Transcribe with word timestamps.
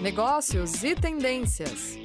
negócios 0.00 0.84
e 0.84 0.94
tendências. 0.94 1.98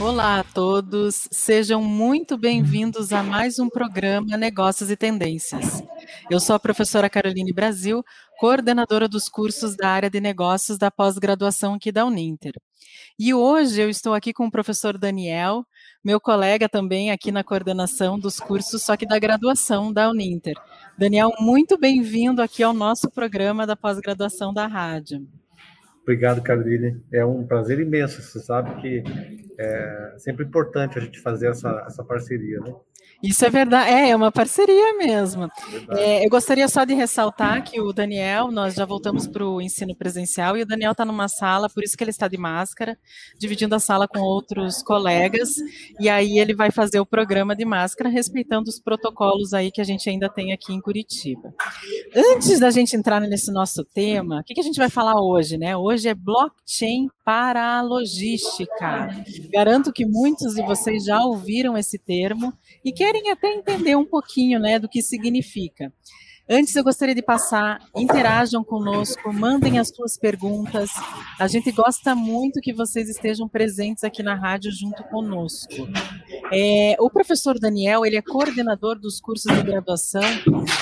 Olá 0.00 0.40
a 0.40 0.44
todos, 0.44 1.28
sejam 1.30 1.82
muito 1.82 2.38
bem-vindos 2.38 3.12
a 3.12 3.22
mais 3.22 3.58
um 3.58 3.68
programa 3.68 4.36
Negócios 4.36 4.90
e 4.90 4.96
Tendências. 4.96 5.82
Eu 6.30 6.40
sou 6.40 6.56
a 6.56 6.58
professora 6.58 7.10
Caroline 7.10 7.52
Brasil, 7.52 8.02
coordenadora 8.38 9.06
dos 9.06 9.28
cursos 9.28 9.76
da 9.76 9.88
área 9.88 10.10
de 10.10 10.20
negócios 10.20 10.78
da 10.78 10.90
pós-graduação 10.90 11.74
aqui 11.74 11.92
da 11.92 12.06
Uninter. 12.06 12.54
E 13.18 13.34
hoje 13.34 13.80
eu 13.80 13.90
estou 13.90 14.14
aqui 14.14 14.32
com 14.32 14.46
o 14.46 14.50
professor 14.50 14.98
Daniel, 14.98 15.64
meu 16.04 16.20
colega 16.20 16.68
também 16.68 17.10
aqui 17.10 17.32
na 17.32 17.42
coordenação 17.42 18.18
dos 18.18 18.38
cursos, 18.38 18.82
só 18.82 18.94
que 18.94 19.06
da 19.06 19.18
graduação 19.18 19.90
da 19.90 20.10
Uninter. 20.10 20.54
Daniel, 20.98 21.32
muito 21.40 21.78
bem-vindo 21.78 22.42
aqui 22.42 22.62
ao 22.62 22.74
nosso 22.74 23.10
programa 23.10 23.66
da 23.66 23.74
pós-graduação 23.74 24.52
da 24.52 24.66
rádio. 24.66 25.26
Obrigado, 26.04 26.42
Caroline. 26.42 27.02
É 27.10 27.24
um 27.24 27.46
prazer 27.46 27.80
imenso. 27.80 28.22
Você 28.22 28.38
sabe 28.38 28.80
que 28.80 29.02
é 29.58 30.14
sempre 30.18 30.44
importante 30.44 30.98
a 30.98 31.00
gente 31.00 31.18
fazer 31.20 31.48
essa, 31.48 31.84
essa 31.86 32.04
parceria, 32.04 32.60
né? 32.60 32.74
Isso 33.22 33.42
é 33.42 33.48
verdade, 33.48 33.90
é, 33.90 34.10
é 34.10 34.16
uma 34.16 34.30
parceria 34.30 34.98
mesmo. 34.98 35.48
É, 35.90 36.26
eu 36.26 36.28
gostaria 36.28 36.68
só 36.68 36.84
de 36.84 36.92
ressaltar 36.92 37.64
que 37.64 37.80
o 37.80 37.90
Daniel, 37.90 38.50
nós 38.50 38.74
já 38.74 38.84
voltamos 38.84 39.26
para 39.26 39.42
o 39.42 39.62
ensino 39.62 39.96
presencial 39.96 40.58
e 40.58 40.62
o 40.62 40.66
Daniel 40.66 40.92
está 40.92 41.06
numa 41.06 41.26
sala, 41.26 41.70
por 41.70 41.82
isso 41.82 41.96
que 41.96 42.04
ele 42.04 42.10
está 42.10 42.28
de 42.28 42.36
máscara, 42.36 42.98
dividindo 43.38 43.74
a 43.74 43.78
sala 43.78 44.06
com 44.06 44.18
outros 44.20 44.82
colegas, 44.82 45.48
e 45.98 46.08
aí 46.08 46.38
ele 46.38 46.54
vai 46.54 46.70
fazer 46.70 47.00
o 47.00 47.06
programa 47.06 47.56
de 47.56 47.64
máscara, 47.64 48.10
respeitando 48.10 48.68
os 48.68 48.78
protocolos 48.78 49.54
aí 49.54 49.70
que 49.70 49.80
a 49.80 49.84
gente 49.84 50.08
ainda 50.10 50.28
tem 50.28 50.52
aqui 50.52 50.74
em 50.74 50.80
Curitiba. 50.80 51.54
Antes 52.14 52.60
da 52.60 52.70
gente 52.70 52.94
entrar 52.94 53.20
nesse 53.20 53.50
nosso 53.50 53.82
tema, 53.84 54.40
o 54.40 54.44
que, 54.44 54.52
que 54.52 54.60
a 54.60 54.64
gente 54.64 54.76
vai 54.76 54.90
falar 54.90 55.18
hoje, 55.18 55.56
né? 55.56 55.74
Hoje 55.74 55.93
é 56.02 56.14
blockchain 56.14 57.08
para 57.24 57.78
a 57.78 57.82
logística. 57.82 59.08
Garanto 59.52 59.92
que 59.92 60.04
muitos 60.04 60.54
de 60.54 60.62
vocês 60.62 61.04
já 61.04 61.20
ouviram 61.24 61.76
esse 61.76 61.98
termo 61.98 62.52
e 62.84 62.92
querem 62.92 63.30
até 63.30 63.52
entender 63.52 63.96
um 63.96 64.04
pouquinho 64.04 64.58
né, 64.58 64.78
do 64.78 64.88
que 64.88 65.02
significa. 65.02 65.92
Antes, 66.48 66.76
eu 66.76 66.84
gostaria 66.84 67.14
de 67.14 67.22
passar, 67.22 67.80
interajam 67.96 68.62
conosco, 68.62 69.32
mandem 69.32 69.78
as 69.78 69.88
suas 69.88 70.18
perguntas. 70.18 70.90
A 71.40 71.48
gente 71.48 71.72
gosta 71.72 72.14
muito 72.14 72.60
que 72.60 72.70
vocês 72.70 73.08
estejam 73.08 73.48
presentes 73.48 74.04
aqui 74.04 74.22
na 74.22 74.34
rádio 74.34 74.70
junto 74.70 75.02
conosco. 75.04 75.88
É, 76.52 76.96
o 77.00 77.08
professor 77.08 77.58
Daniel, 77.58 78.04
ele 78.04 78.16
é 78.16 78.22
coordenador 78.22 78.98
dos 78.98 79.20
cursos 79.20 79.50
de 79.56 79.62
graduação 79.62 80.20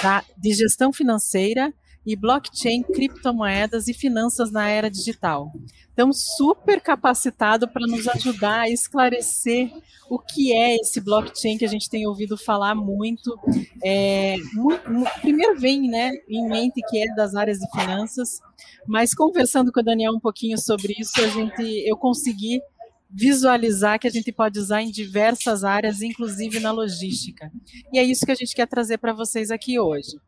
da, 0.03 0.25
de 0.37 0.53
gestão 0.53 0.93
financeira 0.93 1.73
e 2.05 2.17
blockchain, 2.17 2.83
criptomoedas 2.83 3.89
e 3.89 3.95
finanças 3.95 4.51
na 4.51 4.69
era 4.69 4.91
digital. 4.91 5.53
Então, 5.93 6.13
super 6.13 6.81
capacitado 6.81 7.69
para 7.69 7.87
nos 7.87 8.09
ajudar 8.09 8.61
a 8.63 8.71
esclarecer 8.71 9.71
o 10.11 10.19
que 10.19 10.53
é 10.53 10.77
esse 10.77 11.01
blockchain 11.01 11.57
que 11.57 11.65
a 11.65 11.69
gente 11.69 11.89
tem 11.89 12.07
ouvido 12.07 12.37
falar 12.37 12.75
muito. 12.75 13.39
É, 13.83 14.37
muito, 14.55 14.83
primeiro 15.21 15.59
vem 15.59 15.89
né, 15.89 16.13
em 16.29 16.49
mente 16.49 16.81
que 16.89 16.99
é 16.99 17.15
das 17.15 17.35
áreas 17.35 17.59
de 17.59 17.71
finanças, 17.71 18.41
mas 18.87 19.15
conversando 19.15 19.71
com 19.71 19.81
o 19.81 19.83
Daniel 19.83 20.13
um 20.13 20.21
pouquinho 20.21 20.59
sobre 20.59 20.95
isso, 20.99 21.21
a 21.21 21.29
gente, 21.29 21.63
eu 21.87 21.97
consegui 21.97 22.61
visualizar 23.09 23.99
que 23.99 24.07
a 24.07 24.11
gente 24.11 24.33
pode 24.33 24.59
usar 24.59 24.83
em 24.83 24.91
diversas 24.91 25.65
áreas, 25.65 26.01
inclusive 26.01 26.59
na 26.59 26.73
logística. 26.73 27.53
E 27.93 27.99
é 27.99 28.03
isso 28.03 28.25
que 28.25 28.33
a 28.33 28.35
gente 28.37 28.55
quer 28.55 28.67
trazer 28.67 28.99
para 28.99 29.13
vocês 29.13 29.51
aqui 29.51 29.79
hoje. 29.79 30.19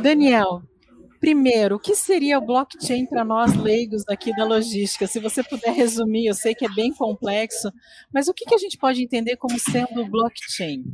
Daniel, 0.00 0.62
Primeiro, 1.20 1.76
o 1.76 1.80
que 1.80 1.94
seria 1.94 2.38
o 2.38 2.46
blockchain 2.46 3.06
para 3.06 3.24
nós 3.24 3.54
leigos 3.56 4.04
aqui 4.08 4.34
da 4.36 4.44
logística? 4.44 5.06
Se 5.06 5.18
você 5.18 5.42
puder 5.42 5.72
resumir, 5.72 6.26
eu 6.26 6.34
sei 6.34 6.54
que 6.54 6.64
é 6.64 6.74
bem 6.74 6.92
complexo, 6.92 7.72
mas 8.12 8.28
o 8.28 8.34
que, 8.34 8.44
que 8.44 8.54
a 8.54 8.58
gente 8.58 8.78
pode 8.78 9.02
entender 9.02 9.36
como 9.36 9.58
sendo 9.58 10.02
o 10.02 10.08
blockchain? 10.08 10.84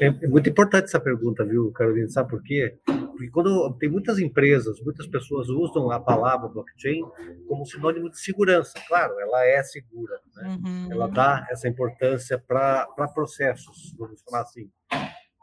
É, 0.00 0.06
é 0.06 0.28
muito 0.28 0.48
importante 0.50 0.84
essa 0.84 1.00
pergunta, 1.00 1.44
viu, 1.44 1.70
Carolina? 1.72 2.08
Sabe 2.08 2.30
por 2.30 2.42
quê? 2.42 2.76
Porque 2.84 3.30
quando 3.30 3.72
tem 3.78 3.88
muitas 3.88 4.18
empresas, 4.18 4.80
muitas 4.82 5.06
pessoas 5.06 5.48
usam 5.48 5.90
a 5.90 5.98
palavra 5.98 6.48
blockchain 6.48 7.02
como 7.48 7.64
sinônimo 7.64 8.10
de 8.10 8.20
segurança. 8.20 8.74
Claro, 8.86 9.18
ela 9.18 9.44
é 9.46 9.62
segura, 9.62 10.20
né? 10.34 10.58
uhum. 10.62 10.92
ela 10.92 11.08
dá 11.08 11.46
essa 11.50 11.66
importância 11.68 12.38
para 12.38 12.86
processos, 13.14 13.94
vamos 13.98 14.20
falar 14.22 14.42
assim. 14.42 14.70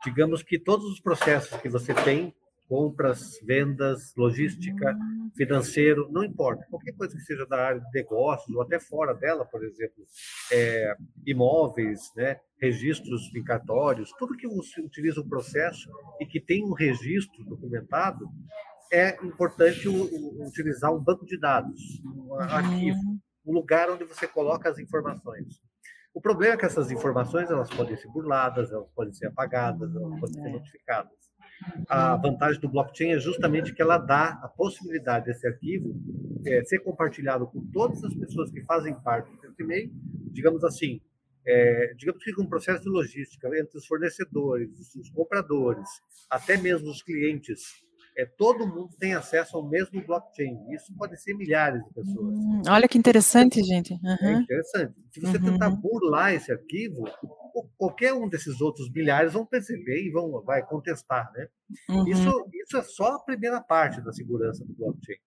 Digamos 0.03 0.43
que 0.43 0.59
todos 0.59 0.85
os 0.85 0.99
processos 0.99 1.59
que 1.61 1.69
você 1.69 1.93
tem 1.93 2.35
compras, 2.67 3.39
vendas, 3.43 4.13
logística, 4.15 4.97
financeiro, 5.35 6.07
não 6.11 6.23
importa. 6.23 6.65
Qualquer 6.69 6.93
coisa 6.93 7.15
que 7.15 7.23
seja 7.23 7.45
da 7.45 7.57
área 7.57 7.81
de 7.81 7.91
negócios 7.93 8.55
ou 8.55 8.61
até 8.61 8.79
fora 8.79 9.13
dela, 9.13 9.45
por 9.45 9.63
exemplo, 9.63 10.05
é, 10.51 10.95
imóveis, 11.25 12.11
né, 12.15 12.39
registros 12.59 13.33
em 13.35 13.43
cartórios, 13.43 14.11
tudo 14.17 14.37
que 14.37 14.47
você 14.47 14.81
utiliza 14.81 15.21
um 15.21 15.27
processo 15.27 15.89
e 16.19 16.25
que 16.25 16.39
tem 16.39 16.63
um 16.63 16.73
registro 16.73 17.43
documentado, 17.45 18.27
é 18.91 19.17
importante 19.23 19.87
o, 19.89 20.03
o, 20.03 20.47
utilizar 20.47 20.93
um 20.93 20.99
banco 20.99 21.25
de 21.25 21.37
dados, 21.37 22.01
um 22.05 22.35
arquivo, 22.35 22.99
um 23.45 23.53
lugar 23.53 23.89
onde 23.89 24.03
você 24.03 24.27
coloca 24.27 24.69
as 24.69 24.77
informações. 24.77 25.61
O 26.13 26.21
problema 26.21 26.53
é 26.53 26.57
que 26.57 26.65
essas 26.65 26.91
informações 26.91 27.49
elas 27.49 27.69
podem 27.71 27.97
ser 27.97 28.07
burladas, 28.09 28.71
elas 28.71 28.87
podem 28.91 29.13
ser 29.13 29.27
apagadas, 29.27 29.95
elas 29.95 30.19
podem 30.19 30.43
ser 30.43 30.49
notificadas 30.51 31.32
a 31.87 32.15
vantagem 32.15 32.59
do 32.59 32.69
blockchain 32.69 33.11
é 33.11 33.19
justamente 33.19 33.73
que 33.73 33.81
ela 33.81 33.97
dá 33.97 34.39
a 34.41 34.47
possibilidade 34.47 35.25
desse 35.25 35.47
arquivo 35.47 35.95
é, 36.45 36.63
ser 36.65 36.79
compartilhado 36.79 37.47
com 37.47 37.61
todas 37.71 38.03
as 38.03 38.13
pessoas 38.13 38.51
que 38.51 38.61
fazem 38.63 38.93
parte 38.93 39.29
desse 39.41 39.63
meio, 39.63 39.91
digamos 40.31 40.63
assim, 40.63 41.01
é, 41.45 41.93
digamos 41.97 42.23
que 42.23 42.41
um 42.41 42.47
processo 42.47 42.83
de 42.83 42.89
logística 42.89 43.47
entre 43.57 43.77
os 43.77 43.85
fornecedores, 43.85 44.95
os 44.95 45.09
compradores, 45.09 45.89
até 46.29 46.57
mesmo 46.57 46.89
os 46.89 47.03
clientes, 47.03 47.83
é, 48.17 48.25
todo 48.25 48.67
mundo 48.67 48.89
tem 48.99 49.13
acesso 49.13 49.57
ao 49.57 49.67
mesmo 49.67 50.03
blockchain. 50.05 50.57
Isso 50.71 50.93
pode 50.97 51.19
ser 51.21 51.33
milhares 51.33 51.83
de 51.83 51.93
pessoas. 51.93 52.33
Hum, 52.33 52.61
olha 52.69 52.87
que 52.87 52.97
interessante, 52.97 53.61
gente. 53.63 53.93
Uhum. 53.93 54.27
É 54.27 54.33
interessante. 54.33 54.93
Se 55.11 55.19
você 55.19 55.37
uhum. 55.37 55.51
tentar 55.51 55.69
burlar 55.69 56.33
esse 56.33 56.51
arquivo, 56.51 57.03
qualquer 57.77 58.13
um 58.13 58.27
desses 58.27 58.61
outros 58.61 58.91
milhares 58.91 59.33
vão 59.33 59.45
perceber 59.45 60.05
e 60.05 60.11
vão 60.11 60.41
vai 60.43 60.65
contestar, 60.65 61.31
né? 61.33 61.47
Uhum. 61.89 62.07
Isso, 62.07 62.49
isso 62.53 62.77
é 62.77 62.83
só 62.83 63.15
a 63.15 63.19
primeira 63.19 63.61
parte 63.61 64.01
da 64.01 64.11
segurança 64.11 64.63
do 64.65 64.73
blockchain. 64.73 65.17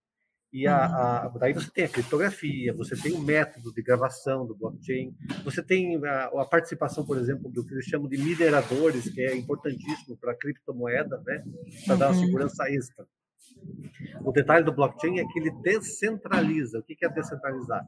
E 0.53 0.67
a, 0.67 0.87
a, 0.87 1.29
daí 1.29 1.53
você 1.53 1.71
tem 1.71 1.85
a 1.85 1.89
criptografia, 1.89 2.73
você 2.73 2.97
tem 2.97 3.13
o 3.13 3.21
método 3.21 3.73
de 3.73 3.83
gravação 3.83 4.47
do 4.47 4.55
blockchain, 4.55 5.15
você 5.45 5.63
tem 5.63 6.03
a, 6.07 6.25
a 6.27 6.45
participação, 6.45 7.05
por 7.05 7.19
exemplo, 7.19 7.51
do 7.51 7.65
que 7.65 7.75
eles 7.75 7.85
chamam 7.85 8.09
de 8.09 8.17
mineradores, 8.17 9.11
que 9.11 9.21
é 9.21 9.37
importantíssimo 9.37 10.17
para 10.17 10.33
a 10.33 10.37
criptomoeda, 10.37 11.21
né? 11.27 11.45
Para 11.85 11.95
uhum. 11.95 11.99
dar 11.99 12.09
uma 12.11 12.21
segurança 12.21 12.71
extra. 12.71 13.07
O 14.25 14.33
detalhe 14.33 14.65
do 14.65 14.73
blockchain 14.73 15.19
é 15.19 15.27
que 15.27 15.39
ele 15.39 15.51
descentraliza. 15.63 16.79
O 16.79 16.83
que 16.83 17.05
é 17.05 17.09
descentralizar? 17.09 17.85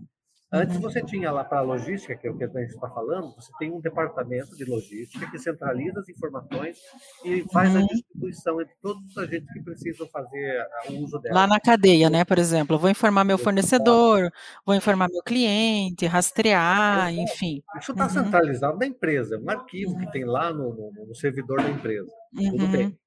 Antes 0.50 0.76
uhum. 0.76 0.82
você 0.82 1.02
tinha 1.02 1.30
lá 1.30 1.44
para 1.44 1.58
a 1.58 1.62
logística, 1.62 2.16
que 2.16 2.26
é 2.26 2.30
o 2.30 2.36
que 2.36 2.44
a 2.44 2.48
gente 2.48 2.70
está 2.70 2.88
falando, 2.88 3.34
você 3.34 3.52
tem 3.58 3.70
um 3.70 3.80
departamento 3.80 4.56
de 4.56 4.64
logística 4.64 5.30
que 5.30 5.38
centraliza 5.38 6.00
as 6.00 6.08
informações 6.08 6.78
e 7.22 7.44
faz 7.52 7.74
uhum. 7.74 7.84
a 7.84 7.86
distribuição 7.86 8.60
entre 8.60 8.74
todos 8.80 9.04
os 9.04 9.18
agentes 9.18 9.52
que 9.52 9.62
precisam 9.62 10.06
fazer 10.08 10.66
o 10.88 11.04
uso 11.04 11.18
dela. 11.18 11.40
Lá 11.40 11.46
na 11.46 11.60
cadeia, 11.60 12.08
né? 12.08 12.24
Por 12.24 12.38
exemplo, 12.38 12.76
eu 12.76 12.80
vou 12.80 12.88
informar 12.88 13.24
meu 13.24 13.36
fornecedor, 13.36 14.30
vou 14.64 14.74
informar 14.74 15.08
meu 15.10 15.22
cliente, 15.22 16.06
rastrear, 16.06 17.12
enfim. 17.12 17.62
Isso 17.78 17.92
está 17.92 18.04
uhum. 18.04 18.10
centralizado 18.10 18.78
na 18.78 18.86
empresa, 18.86 19.38
um 19.38 19.50
arquivo 19.50 19.98
que 19.98 20.10
tem 20.10 20.24
lá 20.24 20.50
no, 20.50 20.74
no, 20.74 21.06
no 21.08 21.14
servidor 21.14 21.62
da 21.62 21.68
empresa. 21.68 22.10
Tudo 22.34 22.68
bem. 22.68 22.98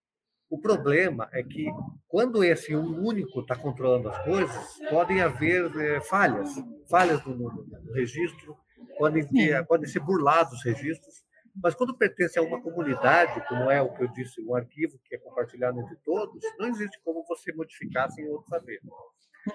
O 0.51 0.59
problema 0.59 1.29
é 1.31 1.41
que 1.41 1.65
quando 2.09 2.43
esse 2.43 2.75
um 2.75 3.01
único 3.01 3.39
está 3.39 3.55
controlando 3.55 4.09
as 4.09 4.23
coisas, 4.25 4.79
podem 4.89 5.21
haver 5.21 5.73
é, 5.79 6.01
falhas, 6.01 6.49
falhas 6.89 7.23
no, 7.25 7.37
no, 7.37 7.65
no 7.65 7.93
registro, 7.93 8.57
podem, 8.97 9.25
ter, 9.25 9.65
podem 9.65 9.87
ser 9.87 10.01
burlados 10.01 10.51
os 10.51 10.63
registros, 10.65 11.23
mas 11.55 11.73
quando 11.73 11.97
pertence 11.97 12.37
a 12.37 12.41
uma 12.41 12.61
comunidade, 12.61 13.47
como 13.47 13.71
é 13.71 13.81
o 13.81 13.93
que 13.93 14.03
eu 14.03 14.09
disse, 14.09 14.41
um 14.41 14.53
arquivo 14.53 14.99
que 15.05 15.15
é 15.15 15.19
compartilhado 15.19 15.79
entre 15.79 15.95
todos, 16.03 16.43
não 16.59 16.67
existe 16.67 16.99
como 17.01 17.23
você 17.25 17.53
modificar 17.53 18.11
sem 18.11 18.27
outro 18.27 18.49
saber. 18.49 18.81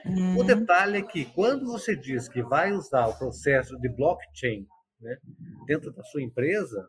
Uhum. 0.06 0.38
O 0.38 0.44
detalhe 0.44 0.99
é 0.99 1.03
que 1.03 1.26
quando 1.26 1.67
você 1.67 1.94
diz 1.94 2.26
que 2.26 2.43
vai 2.43 2.73
usar 2.73 3.06
o 3.06 3.19
processo 3.19 3.79
de 3.79 3.88
blockchain 3.91 4.67
né, 4.99 5.19
dentro 5.67 5.93
da 5.93 6.03
sua 6.05 6.23
empresa, 6.23 6.88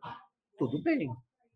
tudo 0.58 0.82
bem. 0.82 1.10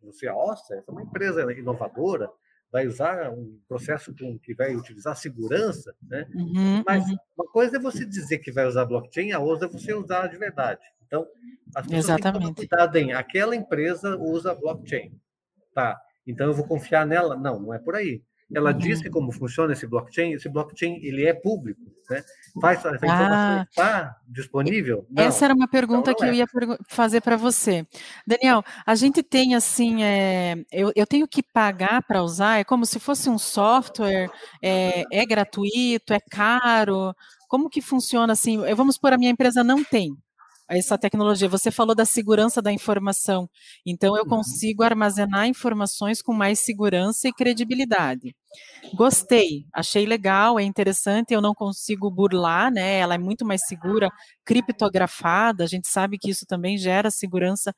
Você, 0.04 0.28
nossa, 0.28 0.76
essa 0.76 0.90
é 0.90 0.92
uma 0.92 1.04
empresa 1.04 1.42
inovadora, 1.54 2.30
vai 2.72 2.88
usar 2.88 3.30
um 3.32 3.60
processo 3.68 4.14
com, 4.18 4.40
que 4.40 4.54
vai 4.54 4.76
utilizar 4.76 5.16
segurança, 5.16 5.94
né? 6.02 6.26
Uhum, 6.34 6.84
Mas 6.86 7.08
uhum. 7.10 7.18
uma 7.38 7.48
coisa 7.52 7.78
é 7.78 7.80
você 7.80 8.06
dizer 8.06 8.40
que 8.40 8.52
vai 8.52 8.66
usar 8.66 8.86
blockchain, 8.86 9.32
a 9.32 9.40
outra 9.40 9.68
é 9.68 9.70
você 9.70 9.94
usar 9.94 10.28
de 10.28 10.38
verdade. 10.38 10.82
Então, 11.06 11.28
as 11.76 11.86
pessoas 11.86 12.20
Exatamente. 12.20 12.46
têm 12.46 12.54
que 12.54 12.68
cuidado 12.68 12.96
em 12.96 13.12
aquela 13.12 13.56
empresa 13.56 14.18
usa 14.18 14.56
blockchain. 14.56 15.12
Tá. 15.74 15.98
então 16.28 16.48
eu 16.48 16.54
vou 16.54 16.66
confiar 16.66 17.06
nela. 17.06 17.36
Não, 17.36 17.60
não 17.60 17.74
é 17.74 17.80
por 17.80 17.96
aí. 17.96 18.22
Ela 18.54 18.72
uhum. 18.72 18.78
disse 18.78 19.10
como 19.10 19.32
funciona 19.32 19.74
esse 19.74 19.88
blockchain. 19.88 20.34
Esse 20.34 20.50
blockchain 20.50 21.00
ele 21.04 21.26
é 21.26 21.34
público, 21.34 21.82
né? 22.10 22.24
Faz 22.60 22.80
essa 22.80 22.96
informação 22.96 23.60
ah, 23.60 23.68
está 23.70 24.16
disponível. 24.28 25.06
Não. 25.10 25.24
Essa 25.24 25.46
era 25.46 25.54
uma 25.54 25.68
pergunta 25.68 26.14
que 26.14 26.24
é. 26.24 26.30
eu 26.30 26.34
ia 26.34 26.46
fazer 26.90 27.22
para 27.22 27.38
você, 27.38 27.86
Daniel. 28.28 28.64
A 28.86 28.96
gente 28.96 29.24
tem 29.24 29.56
assim, 29.56 30.04
é, 30.04 30.58
eu, 30.72 30.92
eu 30.96 31.08
tenho 31.08 31.28
que 31.28 31.42
pagar 31.42 32.04
para 32.04 32.24
usar. 32.24 32.60
É 32.60 32.64
como 32.64 32.86
se 32.86 33.00
fosse 33.00 33.30
um 33.30 33.38
software. 33.38 34.30
É, 34.62 35.04
é 35.12 35.26
gratuito? 35.26 36.14
É 36.14 36.20
caro? 36.20 37.16
Como 37.48 37.70
que 37.70 37.82
funciona 37.82 38.34
assim? 38.34 38.58
Vamos 38.76 38.98
por 38.98 39.14
a 39.14 39.18
minha 39.18 39.32
empresa 39.32 39.64
não 39.64 39.84
tem 39.84 40.18
essa 40.78 40.98
tecnologia. 40.98 41.50
Você 41.50 41.70
falou 41.70 41.94
da 41.94 42.06
segurança 42.06 42.62
da 42.62 42.72
informação, 42.72 43.50
então 43.86 44.16
eu 44.16 44.24
uhum. 44.24 44.30
consigo 44.30 44.84
armazenar 44.84 45.48
informações 45.48 46.22
com 46.22 46.34
mais 46.34 46.60
segurança 46.60 47.28
e 47.28 47.34
credibilidade. 47.34 48.36
Gostei, 48.94 49.66
achei 49.74 50.06
legal, 50.06 50.60
é 50.60 50.64
interessante, 50.64 51.34
eu 51.34 51.42
não 51.42 51.54
consigo 51.54 52.10
burlar, 52.10 52.72
né? 52.72 53.00
Ela 53.00 53.16
é 53.16 53.18
muito 53.18 53.46
mais 53.46 53.66
segura, 53.66 54.10
criptografada, 54.46 55.64
a 55.64 55.68
gente 55.68 55.88
sabe 55.88 56.18
que 56.18 56.30
isso 56.30 56.46
também 56.46 56.78
gera 56.78 57.12
segurança, 57.12 57.74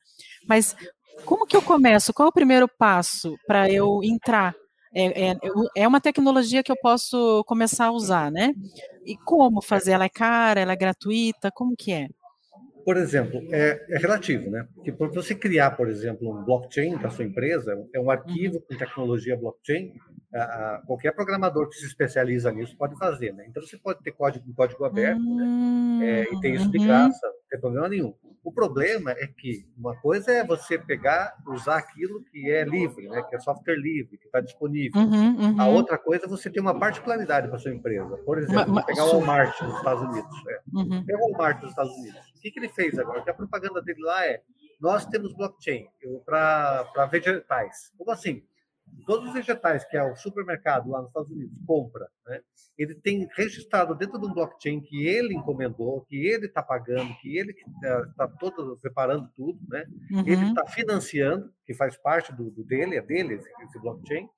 mas 0.48 0.76
como 1.24 1.46
que 1.46 1.56
eu 1.56 1.62
começo? 1.62 2.12
Qual 2.12 2.26
é 2.26 2.28
o 2.28 2.32
primeiro 2.32 2.68
passo 2.68 3.36
para 3.46 3.70
eu 3.70 4.00
entrar 4.02 4.54
é, 4.96 5.30
é, 5.30 5.36
é, 5.76 5.88
uma 5.88 6.00
tecnologia 6.00 6.62
que 6.62 6.70
eu 6.70 6.76
posso 6.80 7.42
começar 7.48 7.86
a 7.86 7.92
usar, 7.92 8.30
né? 8.30 8.52
E 9.04 9.16
como 9.16 9.60
fazer? 9.60 9.90
Ela 9.92 10.04
é 10.04 10.08
cara, 10.08 10.60
ela 10.60 10.72
é 10.72 10.76
gratuita, 10.76 11.50
como 11.52 11.74
que 11.76 11.92
é? 11.92 12.08
Por 12.84 12.96
exemplo, 12.96 13.40
é, 13.50 13.86
é 13.88 13.98
relativo, 13.98 14.50
né? 14.50 14.66
Porque 14.74 14.92
para 14.92 15.08
você 15.08 15.34
criar, 15.34 15.72
por 15.72 15.88
exemplo, 15.88 16.30
um 16.30 16.44
blockchain 16.44 16.98
para 16.98 17.10
sua 17.10 17.24
empresa, 17.24 17.74
é 17.94 18.00
um 18.00 18.10
arquivo 18.10 18.60
com 18.60 18.76
tecnologia 18.76 19.36
blockchain, 19.36 19.94
a, 20.34 20.38
a, 20.42 20.82
qualquer 20.86 21.12
programador 21.12 21.68
que 21.68 21.76
se 21.76 21.86
especializa 21.86 22.52
nisso 22.52 22.76
pode 22.76 22.96
fazer, 22.98 23.32
né? 23.32 23.46
Então 23.48 23.62
você 23.62 23.78
pode 23.78 24.02
ter 24.02 24.12
código 24.12 24.44
código 24.54 24.84
aberto, 24.84 25.20
né? 25.20 26.00
É, 26.02 26.34
e 26.34 26.40
tem 26.40 26.54
isso 26.54 26.70
de 26.70 26.78
uhum. 26.78 26.86
graça, 26.86 27.26
não 27.26 27.48
tem 27.48 27.60
problema 27.60 27.88
nenhum. 27.88 28.14
O 28.42 28.52
problema 28.52 29.12
é 29.12 29.26
que 29.26 29.66
uma 29.74 29.96
coisa 29.96 30.30
é 30.30 30.44
você 30.44 30.78
pegar, 30.78 31.34
usar 31.46 31.78
aquilo 31.78 32.22
que 32.24 32.50
é 32.50 32.62
livre, 32.64 33.08
né? 33.08 33.22
Que 33.22 33.36
é 33.36 33.40
software 33.40 33.76
livre, 33.76 34.18
que 34.18 34.26
está 34.26 34.40
disponível. 34.40 35.00
Uhum, 35.00 35.36
uhum. 35.36 35.60
A 35.60 35.66
outra 35.66 35.96
coisa 35.96 36.26
é 36.26 36.28
você 36.28 36.50
ter 36.50 36.60
uma 36.60 36.78
particularidade 36.78 37.48
para 37.48 37.58
sua 37.58 37.72
empresa. 37.72 38.18
Por 38.18 38.38
exemplo, 38.38 38.74
mas, 38.74 38.84
pegar 38.84 39.06
o 39.06 39.12
Walmart 39.12 39.58
nos 39.62 39.76
Estados 39.76 40.02
Unidos. 40.02 40.42
É. 40.50 40.60
Uhum. 40.74 41.06
Pega 41.06 41.18
o 41.18 41.30
Walmart 41.30 41.62
nos 41.62 41.70
Estados 41.70 41.96
Unidos 41.96 42.33
que, 42.44 42.50
que 42.50 42.60
ele 42.60 42.68
fez 42.68 42.98
agora? 42.98 43.22
Que 43.22 43.30
a 43.30 43.34
propaganda 43.34 43.80
dele 43.80 44.02
lá 44.02 44.26
é: 44.26 44.42
nós 44.80 45.06
temos 45.06 45.34
blockchain 45.34 45.88
para 46.24 47.08
vegetais. 47.10 47.92
Como 47.96 48.10
assim? 48.10 48.42
Todos 49.06 49.28
os 49.28 49.34
vegetais 49.34 49.84
que 49.86 49.96
é 49.96 50.02
o 50.02 50.14
supermercado 50.14 50.90
lá 50.90 51.00
nos 51.00 51.08
Estados 51.08 51.30
Unidos 51.30 51.58
compra, 51.66 52.06
né? 52.26 52.40
ele 52.76 52.94
tem 52.94 53.26
registrado 53.34 53.94
dentro 53.94 54.20
de 54.20 54.26
um 54.26 54.32
blockchain 54.32 54.80
que 54.80 55.06
ele 55.06 55.34
encomendou, 55.34 56.02
que 56.02 56.16
ele 56.26 56.46
está 56.46 56.62
pagando, 56.62 57.14
que 57.16 57.36
ele 57.36 57.54
está 58.10 58.28
todo 58.28 58.76
preparando 58.76 59.28
tudo, 59.34 59.58
né? 59.68 59.86
Uhum. 60.12 60.20
Ele 60.20 60.44
está 60.46 60.66
financiando, 60.66 61.50
que 61.66 61.72
faz 61.72 61.96
parte 61.96 62.32
do, 62.32 62.50
do, 62.50 62.62
dele, 62.62 62.96
é 62.96 63.02
dele 63.02 63.34
esse, 63.34 63.48
esse 63.62 63.80
blockchain. 63.80 64.28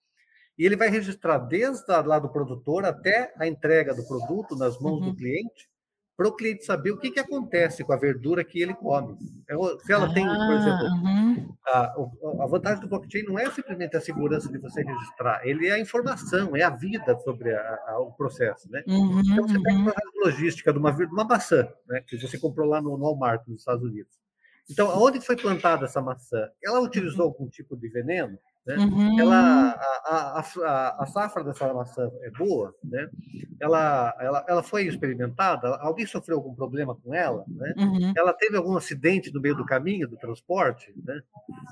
E 0.57 0.65
ele 0.65 0.77
vai 0.77 0.89
registrar 0.89 1.39
desde 1.39 1.85
lá 2.05 2.19
do 2.19 2.31
produtor 2.31 2.85
até 2.85 3.35
a 3.37 3.47
entrega 3.47 3.95
do 3.95 4.07
produto 4.07 4.57
nas 4.57 4.79
mãos 4.81 5.01
uhum. 5.01 5.11
do 5.11 5.17
cliente 5.17 5.69
para 6.17 6.29
o 6.29 6.33
cliente 6.33 6.65
saber 6.65 6.93
o 6.93 6.99
que, 6.99 7.11
que 7.11 7.21
acontece 7.21 7.85
com 7.85 7.93
a 7.93 7.97
verdura 7.97 8.43
que 8.43 8.61
ele 8.61 8.73
come. 8.75 9.17
É 9.49 9.55
se 9.85 9.93
ela 9.93 10.13
tem, 10.15 10.25
por 10.25 10.33
ah, 10.33 10.55
exemplo, 10.55 10.87
uhum. 10.87 11.55
a, 11.67 12.45
a, 12.45 12.47
vantagem 12.47 12.81
do 12.81 12.89
blockchain 12.89 13.25
não 13.25 13.39
é 13.39 13.51
simplesmente 13.51 13.97
a 13.97 14.01
segurança 14.01 14.51
de 14.51 14.57
você 14.57 14.83
registrar, 14.83 15.47
ele 15.47 15.67
é 15.67 15.73
a 15.73 15.79
informação, 15.79 16.57
é 16.57 16.63
a 16.63 16.71
vida 16.71 17.19
sobre 17.19 17.55
a, 17.55 17.79
a, 17.89 18.01
o 18.01 18.13
processo. 18.13 18.71
Né? 18.71 18.83
Uhum, 18.87 19.21
então, 19.21 19.47
você 19.47 19.61
pega 19.61 19.79
uma 19.79 19.95
logística 20.25 20.73
de 20.73 20.79
uma, 20.79 20.91
de 20.91 21.05
uma 21.05 21.25
maçã, 21.25 21.69
né, 21.87 22.03
que 22.07 22.17
você 22.17 22.39
comprou 22.39 22.67
lá 22.67 22.81
no, 22.81 22.97
no 22.97 23.05
Walmart, 23.05 23.47
nos 23.47 23.61
Estados 23.61 23.85
Unidos. 23.85 24.17
Então, 24.71 24.89
onde 25.01 25.21
foi 25.21 25.37
plantada 25.37 25.85
essa 25.85 26.01
maçã? 26.01 26.49
Ela 26.65 26.81
utilizou 26.81 27.27
algum 27.27 27.47
tipo 27.49 27.77
de 27.77 27.89
veneno? 27.89 28.39
Né? 28.67 28.77
Uhum. 28.79 29.21
Ela, 29.21 29.71
a, 30.05 30.41
a, 30.41 30.41
a, 30.41 31.03
a, 31.05 31.07
safra 31.07 31.45
dessa 31.45 31.73
maçã 31.73 32.11
é 32.23 32.31
boa, 32.31 32.75
né? 32.83 33.09
ela, 33.61 34.15
ela, 34.21 34.45
ela 34.49 34.63
foi 34.63 34.87
experimentada, 34.87 35.69
alguém 35.77 36.05
sofreu 36.05 36.37
algum 36.37 36.53
problema 36.53 36.95
com 36.97 37.15
ela, 37.15 37.45
né? 37.49 37.73
Uhum. 37.77 38.13
ela 38.17 38.33
teve 38.33 38.57
algum 38.57 38.77
acidente 38.77 39.33
no 39.33 39.41
meio 39.41 39.55
do 39.55 39.65
caminho 39.65 40.09
do 40.09 40.17
transporte, 40.17 40.93
né? 41.05 41.21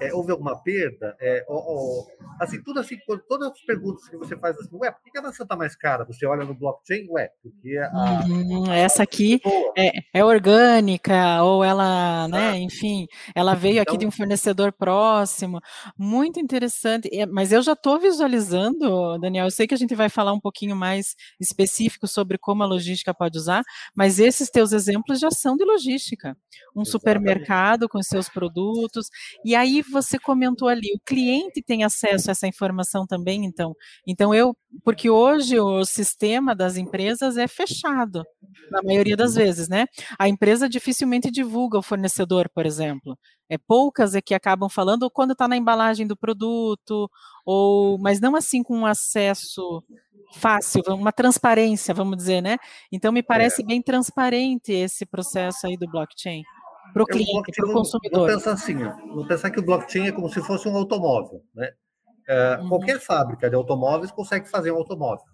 É, 0.00 0.14
houve 0.14 0.30
alguma 0.30 0.56
perda, 0.62 1.16
é, 1.20 1.44
ou, 1.48 1.58
ou, 1.58 2.06
assim, 2.40 2.62
tudo 2.62 2.78
assim, 2.78 2.96
todas 3.28 3.50
as 3.50 3.60
perguntas 3.62 4.08
que 4.08 4.16
você 4.16 4.36
faz 4.36 4.56
assim, 4.56 4.76
ué, 4.76 4.90
por 4.90 5.12
que 5.12 5.18
a 5.18 5.22
maçã 5.22 5.42
está 5.42 5.56
mais 5.56 5.74
cara? 5.74 6.04
Você 6.04 6.24
olha 6.26 6.44
no 6.44 6.54
blockchain, 6.54 7.08
ué, 7.10 7.30
porque 7.42 7.76
a, 7.76 8.24
uhum. 8.24 8.72
essa 8.72 9.02
aqui 9.02 9.40
é, 9.76 9.92
é, 10.12 10.24
orgânica, 10.24 11.42
ou 11.42 11.64
ela, 11.64 12.28
né, 12.28 12.50
ah. 12.50 12.58
enfim, 12.58 13.06
ela 13.34 13.54
veio 13.54 13.80
então, 13.80 13.82
aqui 13.82 13.98
de 13.98 14.06
um 14.06 14.10
fornecedor 14.12 14.72
próximo, 14.72 15.60
muito 15.98 16.38
interessante 16.38 16.83
interessante, 16.84 17.26
mas 17.32 17.52
eu 17.52 17.62
já 17.62 17.72
estou 17.72 17.98
visualizando, 17.98 19.18
Daniel, 19.18 19.46
eu 19.46 19.50
sei 19.50 19.66
que 19.66 19.74
a 19.74 19.76
gente 19.76 19.94
vai 19.94 20.08
falar 20.08 20.32
um 20.32 20.40
pouquinho 20.40 20.76
mais 20.76 21.14
específico 21.40 22.06
sobre 22.06 22.38
como 22.38 22.62
a 22.62 22.66
logística 22.66 23.14
pode 23.14 23.38
usar, 23.38 23.62
mas 23.94 24.18
esses 24.18 24.50
teus 24.50 24.72
exemplos 24.72 25.18
já 25.18 25.30
são 25.30 25.56
de 25.56 25.64
logística. 25.64 26.28
Um 26.76 26.82
Exatamente. 26.82 26.90
supermercado 26.90 27.88
com 27.88 28.02
seus 28.02 28.28
produtos, 28.28 29.08
e 29.44 29.54
aí 29.54 29.82
você 29.82 30.18
comentou 30.18 30.68
ali, 30.68 30.88
o 30.94 31.00
cliente 31.04 31.62
tem 31.62 31.84
acesso 31.84 32.30
a 32.30 32.32
essa 32.32 32.46
informação 32.46 33.06
também, 33.06 33.44
então. 33.44 33.74
Então 34.06 34.34
eu, 34.34 34.56
porque 34.84 35.08
hoje 35.08 35.58
o 35.58 35.84
sistema 35.84 36.54
das 36.54 36.76
empresas 36.76 37.36
é 37.36 37.48
fechado, 37.48 38.24
na 38.70 38.82
maioria 38.82 39.16
das 39.16 39.34
vezes, 39.34 39.68
né? 39.68 39.86
A 40.18 40.28
empresa 40.28 40.68
dificilmente 40.68 41.30
divulga 41.30 41.78
o 41.78 41.82
fornecedor, 41.82 42.48
por 42.54 42.66
exemplo. 42.66 43.16
É 43.54 43.58
poucas 43.58 44.14
é 44.14 44.20
que 44.20 44.34
acabam 44.34 44.68
falando 44.68 45.10
quando 45.10 45.32
está 45.32 45.48
na 45.48 45.56
embalagem 45.56 46.06
do 46.06 46.16
produto, 46.16 47.10
ou 47.44 47.98
mas 47.98 48.20
não 48.20 48.36
assim 48.36 48.62
com 48.62 48.78
um 48.78 48.86
acesso 48.86 49.82
fácil, 50.34 50.82
uma 50.88 51.12
transparência, 51.12 51.94
vamos 51.94 52.16
dizer, 52.16 52.40
né? 52.40 52.56
Então 52.90 53.12
me 53.12 53.22
parece 53.22 53.62
é. 53.62 53.64
bem 53.64 53.80
transparente 53.80 54.72
esse 54.72 55.06
processo 55.06 55.66
aí 55.66 55.76
do 55.76 55.88
blockchain 55.88 56.42
para 56.92 57.02
o 57.02 57.06
cliente, 57.06 57.52
para 57.56 57.68
o 57.68 57.72
consumidor. 57.72 58.28
Vou 58.28 58.38
pensar 58.38 58.52
assim, 58.52 58.76
vou 59.14 59.26
pensar 59.26 59.50
que 59.50 59.60
o 59.60 59.64
blockchain 59.64 60.08
é 60.08 60.12
como 60.12 60.28
se 60.28 60.40
fosse 60.42 60.68
um 60.68 60.76
automóvel, 60.76 61.42
né? 61.54 61.70
É, 62.26 62.56
uhum. 62.56 62.68
Qualquer 62.68 63.00
fábrica 63.00 63.50
de 63.50 63.56
automóveis 63.56 64.10
consegue 64.10 64.48
fazer 64.48 64.72
um 64.72 64.76
automóvel. 64.76 65.24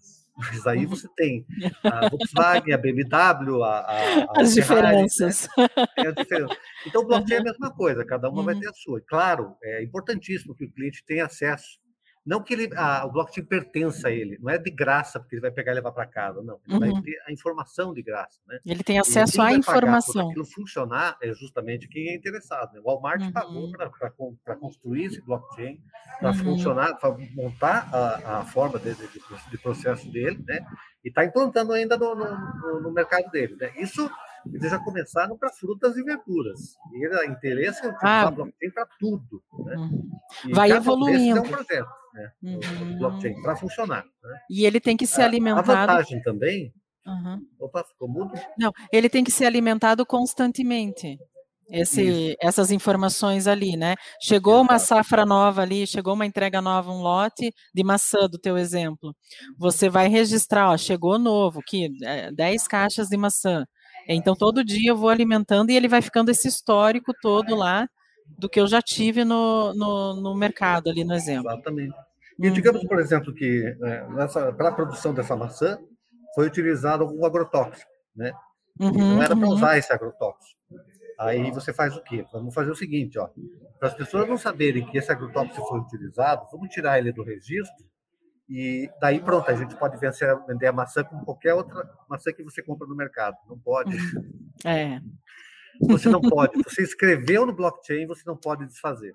Mas 0.40 0.66
aí 0.66 0.86
você 0.86 1.08
tem 1.16 1.46
a 1.84 2.08
Volkswagen, 2.08 2.74
a 2.74 2.78
BMW, 2.78 3.62
a, 3.62 3.78
a, 3.78 4.40
as 4.40 4.54
Ferrari, 4.54 5.06
diferenças. 5.06 5.48
Né? 5.56 5.68
a 5.98 6.10
diferença. 6.10 6.56
Então, 6.86 7.02
o 7.02 7.06
blockchain 7.06 7.38
é 7.38 7.40
a 7.40 7.44
mesma 7.44 7.70
coisa, 7.70 8.04
cada 8.04 8.28
uma 8.28 8.38
uhum. 8.38 8.44
vai 8.44 8.58
ter 8.58 8.68
a 8.68 8.72
sua. 8.72 8.98
E, 8.98 9.02
claro, 9.02 9.56
é 9.62 9.82
importantíssimo 9.82 10.54
que 10.54 10.64
o 10.64 10.70
cliente 10.70 11.04
tenha 11.04 11.26
acesso 11.26 11.79
não 12.24 12.42
que 12.42 12.52
ele, 12.52 12.70
a, 12.76 13.06
o 13.06 13.12
blockchain 13.12 13.44
pertença 13.44 14.08
a 14.08 14.10
ele, 14.10 14.38
não 14.40 14.50
é 14.50 14.58
de 14.58 14.70
graça, 14.70 15.18
porque 15.18 15.36
ele 15.36 15.40
vai 15.40 15.50
pegar 15.50 15.72
e 15.72 15.76
levar 15.76 15.92
para 15.92 16.06
casa, 16.06 16.42
não. 16.42 16.60
Ele 16.66 16.74
uhum. 16.74 16.92
vai 16.92 17.02
ter 17.02 17.18
a 17.26 17.32
informação 17.32 17.94
de 17.94 18.02
graça. 18.02 18.40
Né? 18.46 18.58
Ele 18.64 18.84
tem 18.84 18.98
acesso 18.98 19.40
à 19.40 19.52
informação. 19.52 20.28
aquilo 20.28 20.44
funcionar 20.44 21.16
é 21.22 21.32
justamente 21.32 21.88
quem 21.88 22.10
é 22.10 22.14
interessado. 22.14 22.74
Né? 22.74 22.80
O 22.84 22.90
Walmart 22.90 23.22
uhum. 23.22 23.32
pagou 23.32 23.72
para 24.44 24.56
construir 24.56 25.06
esse 25.06 25.20
blockchain, 25.22 25.80
para 26.18 26.28
uhum. 26.28 26.34
funcionar, 26.34 26.94
para 26.96 27.16
montar 27.34 27.88
a, 27.92 28.40
a 28.40 28.44
forma 28.44 28.78
de, 28.78 28.94
de, 28.94 29.08
de, 29.50 29.58
processo 29.58 30.10
dele, 30.10 30.42
né? 30.46 30.60
e 31.02 31.08
está 31.08 31.24
implantando 31.24 31.72
ainda 31.72 31.96
no, 31.96 32.14
no, 32.14 32.80
no 32.80 32.92
mercado 32.92 33.30
dele. 33.30 33.56
Né? 33.58 33.72
Isso 33.78 34.10
eles 34.46 34.70
já 34.70 34.78
começaram 34.78 35.36
para 35.36 35.50
frutas 35.50 35.96
e 35.96 36.02
verduras. 36.02 36.76
E 36.92 37.04
era 37.04 37.26
interesse 37.26 37.86
é 37.86 37.94
ah, 38.02 38.30
blockchain 38.30 38.70
para 38.70 38.86
tudo. 38.98 39.42
Né? 39.64 39.76
Uhum. 39.76 40.10
Vai 40.52 40.70
evoluindo. 40.70 41.38
É 41.38 41.42
um 41.42 41.48
projeto, 41.48 41.88
né? 42.14 42.30
Uhum. 42.42 42.98
blockchain 42.98 43.40
para 43.42 43.56
funcionar. 43.56 44.04
Né? 44.04 44.38
E 44.50 44.64
ele 44.64 44.80
tem 44.80 44.96
que 44.96 45.06
ser 45.06 45.22
alimentado. 45.22 45.72
A 45.72 45.86
vantagem 45.86 46.22
também. 46.22 46.72
Uhum. 47.06 47.40
Opa, 47.58 47.84
ficou 47.84 48.08
mudo? 48.08 48.32
Não, 48.58 48.72
ele 48.92 49.08
tem 49.08 49.24
que 49.24 49.30
ser 49.30 49.46
alimentado 49.46 50.04
constantemente. 50.04 51.18
Esse, 51.72 52.36
essas 52.40 52.72
informações 52.72 53.46
ali, 53.46 53.76
né? 53.76 53.94
Chegou 54.20 54.60
uma 54.60 54.78
safra 54.80 55.24
nova 55.24 55.62
ali, 55.62 55.86
chegou 55.86 56.14
uma 56.14 56.26
entrega 56.26 56.60
nova, 56.60 56.90
um 56.90 57.00
lote 57.00 57.52
de 57.72 57.84
maçã 57.84 58.28
do 58.28 58.38
teu 58.38 58.58
exemplo. 58.58 59.14
Você 59.56 59.88
vai 59.88 60.08
registrar, 60.08 60.70
ó, 60.70 60.76
chegou 60.76 61.16
novo, 61.16 61.60
que 61.64 61.88
é, 62.02 62.32
10 62.32 62.66
caixas 62.66 63.08
de 63.08 63.16
maçã. 63.16 63.64
Então, 64.08 64.34
todo 64.34 64.64
dia 64.64 64.90
eu 64.90 64.96
vou 64.96 65.08
alimentando 65.08 65.70
e 65.70 65.76
ele 65.76 65.86
vai 65.86 66.02
ficando 66.02 66.30
esse 66.30 66.48
histórico 66.48 67.12
todo 67.22 67.54
lá 67.54 67.86
do 68.38 68.48
que 68.48 68.60
eu 68.60 68.66
já 68.66 68.80
tive 68.80 69.24
no, 69.24 69.72
no, 69.74 70.20
no 70.20 70.34
mercado 70.34 70.90
ali 70.90 71.04
no 71.04 71.14
exemplo. 71.14 71.50
Exatamente. 71.50 71.94
E 72.38 72.48
uhum. 72.48 72.52
digamos, 72.54 72.84
por 72.84 72.98
exemplo, 72.98 73.34
que 73.34 73.76
é, 73.82 74.52
para 74.52 74.68
a 74.68 74.72
produção 74.72 75.12
dessa 75.12 75.36
maçã 75.36 75.78
foi 76.34 76.46
utilizado 76.46 77.04
algum 77.04 77.24
agrotóxico, 77.24 77.90
né? 78.16 78.32
Uhum, 78.80 79.16
não 79.16 79.22
era 79.22 79.36
para 79.36 79.46
uhum. 79.46 79.52
usar 79.52 79.76
esse 79.76 79.92
agrotóxico. 79.92 80.58
Aí 81.18 81.50
você 81.50 81.70
faz 81.70 81.94
o 81.94 82.02
quê? 82.02 82.24
Vamos 82.32 82.54
fazer 82.54 82.70
o 82.70 82.74
seguinte, 82.74 83.18
ó. 83.18 83.28
para 83.78 83.88
as 83.88 83.94
pessoas 83.94 84.26
não 84.26 84.38
saberem 84.38 84.86
que 84.86 84.96
esse 84.96 85.12
agrotóxico 85.12 85.66
foi 85.68 85.80
utilizado, 85.80 86.46
vamos 86.50 86.70
tirar 86.70 86.98
ele 86.98 87.12
do 87.12 87.22
registro 87.22 87.84
e 88.50 88.90
daí 89.00 89.20
pronto, 89.20 89.48
a 89.48 89.54
gente 89.54 89.76
pode 89.76 89.96
vencer, 89.96 90.36
vender 90.44 90.66
a 90.66 90.72
maçã 90.72 91.04
como 91.04 91.24
qualquer 91.24 91.54
outra 91.54 91.88
maçã 92.08 92.32
que 92.32 92.42
você 92.42 92.60
compra 92.60 92.84
no 92.84 92.96
mercado. 92.96 93.36
Não 93.48 93.56
pode. 93.56 93.96
É. 94.66 95.00
Você 95.80 96.08
não 96.08 96.20
pode. 96.20 96.62
Você 96.62 96.82
escreveu 96.82 97.46
no 97.46 97.52
blockchain, 97.52 98.06
você 98.06 98.22
não 98.26 98.36
pode 98.36 98.66
desfazer. 98.66 99.14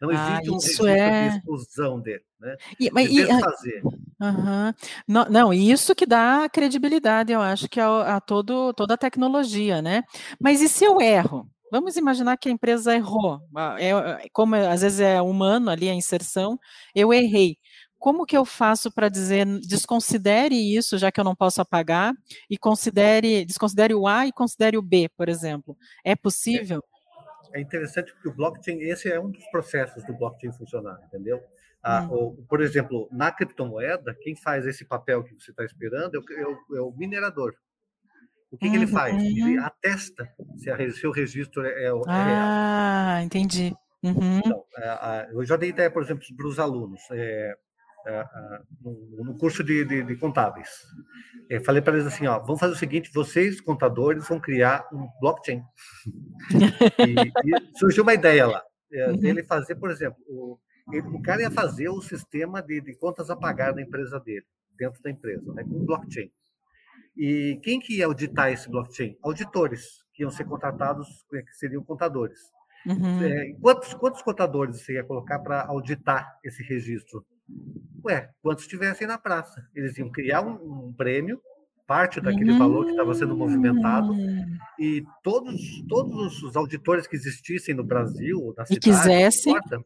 Não 0.00 0.10
Ah, 0.10 0.14
existe 0.40 0.50
um 0.50 0.56
isso 0.58 0.86
é- 0.86 1.28
de 1.30 1.36
exclusão 1.36 2.00
dele, 2.00 2.22
né? 2.40 2.56
E, 2.78 2.90
mas, 2.90 3.08
De 3.08 3.20
e- 3.20 3.30
ah, 3.30 3.34
desfazer. 3.34 3.82
Aham. 4.20 4.74
Não, 5.06 5.24
não, 5.26 5.52
isso 5.54 5.94
que 5.94 6.04
dá 6.06 6.48
credibilidade, 6.52 7.32
eu 7.32 7.40
acho 7.40 7.68
que 7.68 7.80
a, 7.80 8.16
a 8.16 8.20
todo, 8.20 8.72
toda 8.74 8.94
a 8.94 8.98
tecnologia, 8.98 9.80
né? 9.80 10.02
Mas 10.40 10.60
e 10.60 10.68
se 10.68 10.84
eu 10.84 11.00
erro? 11.00 11.48
Vamos 11.70 11.96
imaginar 11.96 12.36
que 12.38 12.48
a 12.48 12.52
empresa 12.52 12.94
errou. 12.94 13.40
Ah, 13.54 13.76
é- 13.78 13.90
é- 13.90 14.28
como 14.32 14.54
é- 14.56 14.66
às 14.68 14.80
vezes 14.82 15.00
é 15.00 15.20
humano 15.20 15.70
ali 15.70 15.88
a 15.88 15.94
inserção, 15.94 16.58
eu 16.94 17.12
errei. 17.12 17.56
Como 17.98 18.24
que 18.24 18.36
eu 18.36 18.44
faço 18.44 18.92
para 18.92 19.08
dizer 19.08 19.44
desconsidere 19.66 20.54
isso, 20.54 20.96
já 20.98 21.10
que 21.10 21.18
eu 21.20 21.24
não 21.24 21.34
posso 21.34 21.60
apagar, 21.60 22.14
e 22.48 22.56
considere, 22.56 23.44
desconsidere 23.44 23.94
o 23.94 24.06
A 24.06 24.26
e 24.26 24.32
considere 24.32 24.76
o 24.76 24.82
B, 24.82 25.10
por 25.16 25.28
exemplo? 25.28 25.76
É 26.04 26.14
possível? 26.14 26.82
É 27.52 27.60
interessante 27.60 28.12
porque 28.12 28.28
o 28.28 28.34
blockchain, 28.34 28.80
esse 28.82 29.10
é 29.10 29.18
um 29.18 29.30
dos 29.30 29.44
processos 29.50 30.04
do 30.04 30.14
blockchain 30.14 30.52
funcionar, 30.52 31.00
entendeu? 31.06 31.40
Ah, 31.82 32.02
Hum. 32.10 32.34
o- 32.38 32.46
por 32.48 32.60
exemplo, 32.60 33.08
na 33.10 33.32
criptomoeda, 33.32 34.14
quem 34.20 34.36
faz 34.36 34.66
esse 34.66 34.84
papel 34.84 35.22
que 35.24 35.34
você 35.34 35.50
está 35.50 35.64
esperando 35.64 36.14
é 36.16 36.18
o, 36.18 36.24
é 36.40 36.46
o- 36.46 36.76
é 36.76 36.80
o 36.80 36.92
minerador. 36.92 37.54
O 38.50 38.56
que, 38.56 38.68
que 38.70 38.76
ele 38.76 38.86
faz? 38.86 39.14
Ele 39.22 39.58
Uhum. 39.58 39.64
atesta 39.64 40.28
se, 40.56 40.70
a, 40.70 40.90
se 40.92 41.06
o 41.06 41.10
registro 41.10 41.64
é, 41.66 41.84
é 41.84 41.92
o- 41.92 42.02
é 42.08 42.22
real. 42.22 42.48
Ah, 42.50 43.20
entendi. 43.22 43.74
Uhum. 44.02 44.38
Então, 44.38 44.64
eu 45.32 45.44
já 45.44 45.56
dei 45.56 45.70
ideia, 45.70 45.90
por 45.90 46.02
exemplo, 46.02 46.24
para 46.36 46.46
os 46.46 46.58
alunos, 46.58 47.00
é, 47.10 47.16
é, 47.16 47.50
é, 47.50 47.56
no, 48.80 49.24
no 49.24 49.38
curso 49.38 49.62
de, 49.62 49.84
de- 49.84 50.02
de 50.02 50.16
contábeis. 50.16 50.68
É, 51.50 51.60
falei 51.60 51.80
para 51.82 51.94
eles 51.94 52.06
assim: 52.06 52.26
ó, 52.26 52.38
vamos 52.38 52.60
fazer 52.60 52.72
o 52.72 52.76
seguinte, 52.76 53.10
vocês, 53.12 53.60
contadores, 53.60 54.26
vão 54.28 54.40
criar 54.40 54.86
um 54.92 55.08
blockchain. 55.20 55.62
e, 56.98 57.28
e 57.44 57.78
surgiu 57.78 58.02
uma 58.02 58.14
ideia 58.14 58.46
lá, 58.46 58.62
é, 58.92 59.10
Uhum. 59.10 59.16
dele 59.16 59.42
fazer, 59.44 59.74
por 59.76 59.90
exemplo, 59.90 60.18
o, 60.26 60.58
ele- 60.92 61.06
o 61.08 61.20
cara 61.22 61.42
ia 61.42 61.50
fazer 61.50 61.88
o 61.88 62.00
sistema 62.00 62.62
de, 62.62 62.80
de 62.80 62.94
contas 62.96 63.30
a 63.30 63.36
pagar 63.36 63.72
da 63.72 63.82
empresa 63.82 64.18
dele, 64.20 64.46
dentro 64.78 65.02
da 65.02 65.10
empresa, 65.10 65.52
né, 65.54 65.62
com 65.64 65.84
blockchain. 65.84 66.30
E 67.16 67.58
quem 67.62 67.80
que 67.80 67.96
ia 67.98 68.06
auditar 68.06 68.52
esse 68.52 68.68
blockchain? 68.70 69.16
Auditores, 69.22 70.04
que 70.14 70.22
iam 70.22 70.30
ser 70.30 70.44
contratados, 70.44 71.26
que 71.30 71.52
seriam 71.56 71.82
contadores. 71.82 72.38
Uhum. 72.86 73.22
É, 73.22 73.52
quantos, 73.60 73.92
quantos 73.94 74.22
contadores 74.22 74.80
você 74.80 74.94
ia 74.94 75.04
colocar 75.04 75.40
para 75.40 75.64
auditar 75.66 76.38
esse 76.44 76.62
registro? 76.62 77.26
Ué, 78.04 78.30
quantos 78.42 78.66
tivessem 78.66 79.06
na 79.06 79.18
praça? 79.18 79.66
Eles 79.74 79.96
iam 79.98 80.10
criar 80.10 80.42
um, 80.42 80.86
um 80.88 80.92
prêmio, 80.92 81.40
parte 81.86 82.20
daquele 82.20 82.52
valor 82.56 82.84
que 82.84 82.90
estava 82.92 83.14
sendo 83.14 83.36
movimentado, 83.36 84.12
Hum. 84.12 84.56
e 84.78 85.04
todos, 85.22 85.60
todos 85.88 86.42
os 86.42 86.56
auditores 86.56 87.06
que 87.06 87.16
existissem 87.16 87.74
no 87.74 87.82
Brasil, 87.84 88.54
na 88.56 88.64
E 88.64 88.66
cidade, 88.66 88.80
quisessem. 88.80 89.52
importa, 89.52 89.84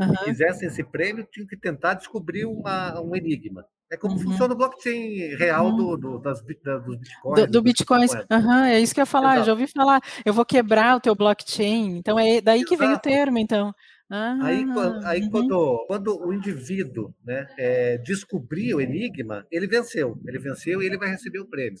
Aham. 0.00 0.24
quisessem 0.24 0.68
esse 0.68 0.82
prêmio, 0.82 1.26
tinham 1.30 1.46
que 1.46 1.56
tentar 1.56 1.94
descobrir 1.94 2.44
uma, 2.46 3.00
um 3.00 3.14
enigma. 3.14 3.64
É 3.92 3.96
como 3.96 4.14
Uhum. 4.14 4.20
funciona 4.22 4.54
o 4.54 4.56
blockchain 4.56 5.36
real 5.36 5.70
do, 5.76 5.96
do- 5.96 6.18
das, 6.18 6.42
da- 6.64 6.78
dos 6.78 6.96
bitcoins. 6.96 7.46
Do, 7.46 7.50
do 7.52 7.62
Bitcoins. 7.62 8.10
Aham, 8.30 8.66
é 8.66 8.80
isso 8.80 8.92
que 8.94 9.00
eu 9.00 9.02
ia 9.02 9.06
falar, 9.06 9.34
Exato. 9.34 9.46
já 9.46 9.52
ouvi 9.52 9.66
falar. 9.68 10.00
Eu 10.24 10.32
vou 10.32 10.44
quebrar 10.44 10.96
o 10.96 11.00
teu 11.00 11.14
blockchain. 11.14 11.98
Então 11.98 12.18
é 12.18 12.40
daí 12.40 12.64
que 12.64 12.76
vem 12.76 12.88
o 12.88 12.92
Exato. 12.92 13.08
termo, 13.08 13.38
então. 13.38 13.72
Ah, 14.16 14.36
Aí, 14.46 14.64
quando, 14.72 15.06
aí 15.06 15.22
uhum. 15.22 15.30
quando, 15.30 15.84
quando 15.88 16.26
o 16.26 16.32
indivíduo 16.32 17.12
né, 17.24 17.46
é, 17.58 17.98
descobrir 17.98 18.74
o 18.74 18.80
enigma, 18.80 19.44
ele 19.50 19.66
venceu. 19.66 20.16
Ele 20.24 20.38
venceu 20.38 20.80
e 20.82 20.86
ele 20.86 20.96
vai 20.96 21.08
receber 21.08 21.40
o 21.40 21.46
prêmio. 21.46 21.78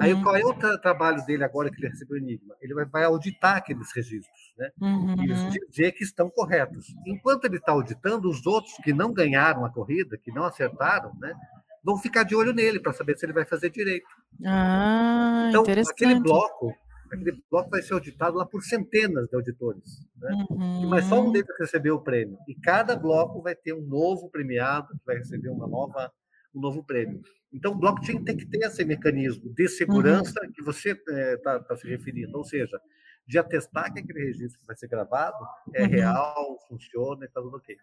Aí 0.00 0.12
Uhum, 0.12 0.22
qual 0.22 0.36
é 0.36 0.44
o 0.44 0.54
tra- 0.54 0.78
trabalho 0.78 1.24
dele 1.26 1.42
agora 1.42 1.70
que 1.70 1.76
ele 1.80 1.88
recebeu 1.88 2.14
o 2.16 2.20
enigma? 2.20 2.54
Ele 2.60 2.74
vai, 2.74 2.84
vai 2.84 3.04
auditar 3.04 3.56
aqueles 3.56 3.90
registros, 3.92 4.54
né? 4.56 4.70
E 4.78 5.32
uhum. 5.32 5.48
dizer 5.70 5.92
que 5.92 6.04
estão 6.04 6.30
corretos. 6.30 6.86
Enquanto 7.06 7.44
ele 7.46 7.56
está 7.56 7.72
auditando, 7.72 8.26
os 8.28 8.46
outros 8.46 8.74
que 8.84 8.92
não 8.92 9.12
ganharam 9.12 9.64
a 9.64 9.70
corrida, 9.72 10.16
que 10.16 10.30
não 10.32 10.44
acertaram, 10.44 11.12
né, 11.18 11.34
vão 11.82 11.98
ficar 11.98 12.22
de 12.22 12.34
olho 12.36 12.52
nele 12.52 12.78
para 12.80 12.92
saber 12.92 13.16
se 13.18 13.26
ele 13.26 13.32
vai 13.32 13.44
fazer 13.44 13.70
direito. 13.70 14.06
Ah, 14.44 15.46
Então, 15.48 15.64
aquele 15.90 16.20
bloco, 16.20 16.74
aquele 17.14 17.42
bloco 17.50 17.70
vai 17.70 17.82
ser 17.82 17.94
auditado 17.94 18.36
lá 18.36 18.46
por 18.46 18.62
centenas 18.62 19.28
de 19.28 19.36
auditores. 19.36 20.00
Né? 20.16 20.46
Uhum. 20.50 20.88
Mas 20.88 21.04
só 21.04 21.20
um 21.20 21.30
deles 21.30 21.48
recebeu 21.58 21.96
o 21.96 22.02
prêmio. 22.02 22.36
E 22.48 22.54
cada 22.54 22.96
bloco 22.96 23.42
vai 23.42 23.54
ter 23.54 23.72
um 23.74 23.82
novo 23.82 24.30
premiado, 24.30 24.88
que 24.88 25.04
vai 25.04 25.16
receber 25.16 25.50
uma 25.50 25.66
nova, 25.66 26.10
um 26.54 26.60
novo 26.60 26.84
prêmio. 26.84 27.20
Então, 27.52 27.72
o 27.72 27.78
blockchain 27.78 28.24
tem 28.24 28.36
que 28.36 28.46
ter 28.46 28.64
esse 28.64 28.84
mecanismo 28.84 29.52
de 29.54 29.68
segurança 29.68 30.40
que 30.54 30.62
você 30.62 30.92
está 30.92 31.76
se 31.76 31.86
referindo. 31.86 32.36
Ou 32.36 32.44
seja, 32.44 32.80
de 33.26 33.38
atestar 33.38 33.92
que 33.92 34.00
aquele 34.00 34.20
registro 34.26 34.60
que 34.60 34.66
vai 34.66 34.76
ser 34.76 34.88
gravado 34.88 35.36
é 35.74 35.82
Uhum. 35.84 35.88
real, 35.88 36.58
funciona 36.68 37.24
e 37.24 37.28
está 37.28 37.40
tudo 37.40 37.56
ok. 37.56 37.76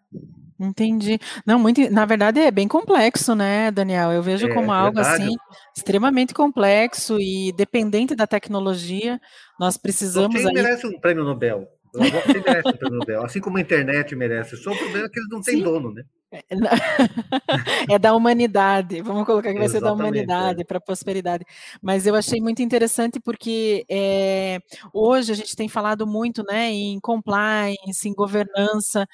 Entendi. 0.58 1.18
Não, 1.46 1.58
muito, 1.58 1.90
na 1.90 2.04
verdade 2.04 2.40
é 2.40 2.50
bem 2.50 2.68
complexo, 2.68 3.34
né, 3.34 3.70
Daniel? 3.70 4.12
Eu 4.12 4.22
vejo 4.22 4.46
É, 4.46 4.54
como 4.54 4.70
algo 4.72 4.96
verdade. 4.96 5.22
assim 5.24 5.34
extremamente 5.76 6.34
complexo 6.34 7.18
e 7.18 7.52
dependente 7.56 8.14
da 8.14 8.26
tecnologia. 8.26 9.18
Nós 9.58 9.76
precisamos 9.76 10.34
blockchain 10.42 10.48
aí. 10.58 10.62
merece 10.62 10.86
um 10.86 11.00
prêmio 11.00 11.24
Nobel. 11.24 11.66
Blockchain 11.94 12.42
merece 12.42 12.68
um 12.68 12.76
prêmio 12.76 12.98
Nobel, 12.98 13.24
assim 13.24 13.40
como 13.40 13.56
a 13.56 13.60
internet 13.60 14.14
merece. 14.14 14.56
Só 14.58 14.72
o 14.72 14.76
problema 14.76 15.06
é 15.06 15.08
que 15.08 15.18
eles 15.18 15.30
não 15.30 15.40
têm 15.40 15.56
Sim. 15.56 15.62
dono, 15.62 15.92
né? 15.94 16.02
É 17.90 17.98
da 17.98 18.14
humanidade, 18.14 19.02
vamos 19.02 19.26
colocar 19.26 19.52
que 19.52 19.58
vai 19.58 19.68
ser 19.68 19.80
da 19.80 19.88
é. 19.88 19.92
humanidade 19.92 20.64
para 20.64 20.78
a 20.78 20.80
prosperidade. 20.80 21.44
Mas 21.82 22.06
eu 22.06 22.14
achei 22.14 22.40
muito 22.40 22.62
interessante 22.62 23.18
porque 23.20 23.84
é, 23.90 24.60
hoje 24.92 25.32
a 25.32 25.34
gente 25.34 25.56
tem 25.56 25.68
falado 25.68 26.06
muito 26.06 26.44
né, 26.44 26.70
em 26.70 27.00
compliance, 27.00 28.08
em 28.08 28.14
governança. 28.14 29.06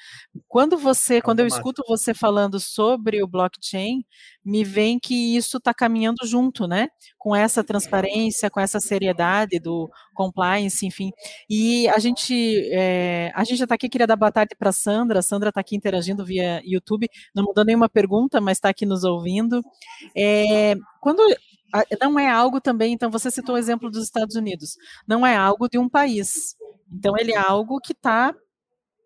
Quando 0.47 0.77
você, 0.77 1.21
quando 1.21 1.39
eu 1.39 1.47
escuto 1.47 1.83
você 1.87 2.13
falando 2.13 2.59
sobre 2.59 3.23
o 3.23 3.27
blockchain, 3.27 4.03
me 4.47 4.63
vem 4.63 4.97
que 4.97 5.35
isso 5.35 5.57
está 5.57 5.73
caminhando 5.73 6.25
junto, 6.25 6.67
né? 6.67 6.87
Com 7.17 7.35
essa 7.35 7.63
transparência, 7.65 8.49
com 8.49 8.61
essa 8.61 8.79
seriedade 8.79 9.59
do 9.59 9.89
compliance, 10.13 10.85
enfim. 10.85 11.11
E 11.49 11.85
a 11.89 11.99
gente, 11.99 12.33
é, 12.71 13.29
a 13.35 13.43
gente 13.43 13.57
já 13.57 13.65
está 13.65 13.75
aqui, 13.75 13.89
queria 13.89 14.07
dar 14.07 14.15
boa 14.15 14.31
tarde 14.31 14.55
para 14.57 14.69
a 14.69 14.73
Sandra. 14.73 15.19
A 15.19 15.21
Sandra 15.21 15.49
está 15.49 15.59
aqui 15.59 15.75
interagindo 15.75 16.23
via 16.23 16.61
YouTube, 16.63 17.06
não 17.35 17.43
mandou 17.45 17.63
nenhuma 17.65 17.89
pergunta, 17.89 18.39
mas 18.41 18.57
está 18.57 18.69
aqui 18.69 18.85
nos 18.85 19.03
ouvindo. 19.03 19.61
É, 20.15 20.75
quando 21.01 21.21
não 21.99 22.17
é 22.19 22.29
algo 22.29 22.61
também, 22.61 22.93
então 22.93 23.11
você 23.11 23.29
citou 23.29 23.55
o 23.55 23.57
exemplo 23.57 23.89
dos 23.91 24.03
Estados 24.03 24.35
Unidos, 24.35 24.77
não 25.07 25.25
é 25.25 25.35
algo 25.35 25.67
de 25.69 25.77
um 25.77 25.89
país. 25.89 26.55
Então 26.91 27.17
ele 27.17 27.33
é 27.33 27.37
algo 27.37 27.79
que 27.79 27.91
está 27.91 28.33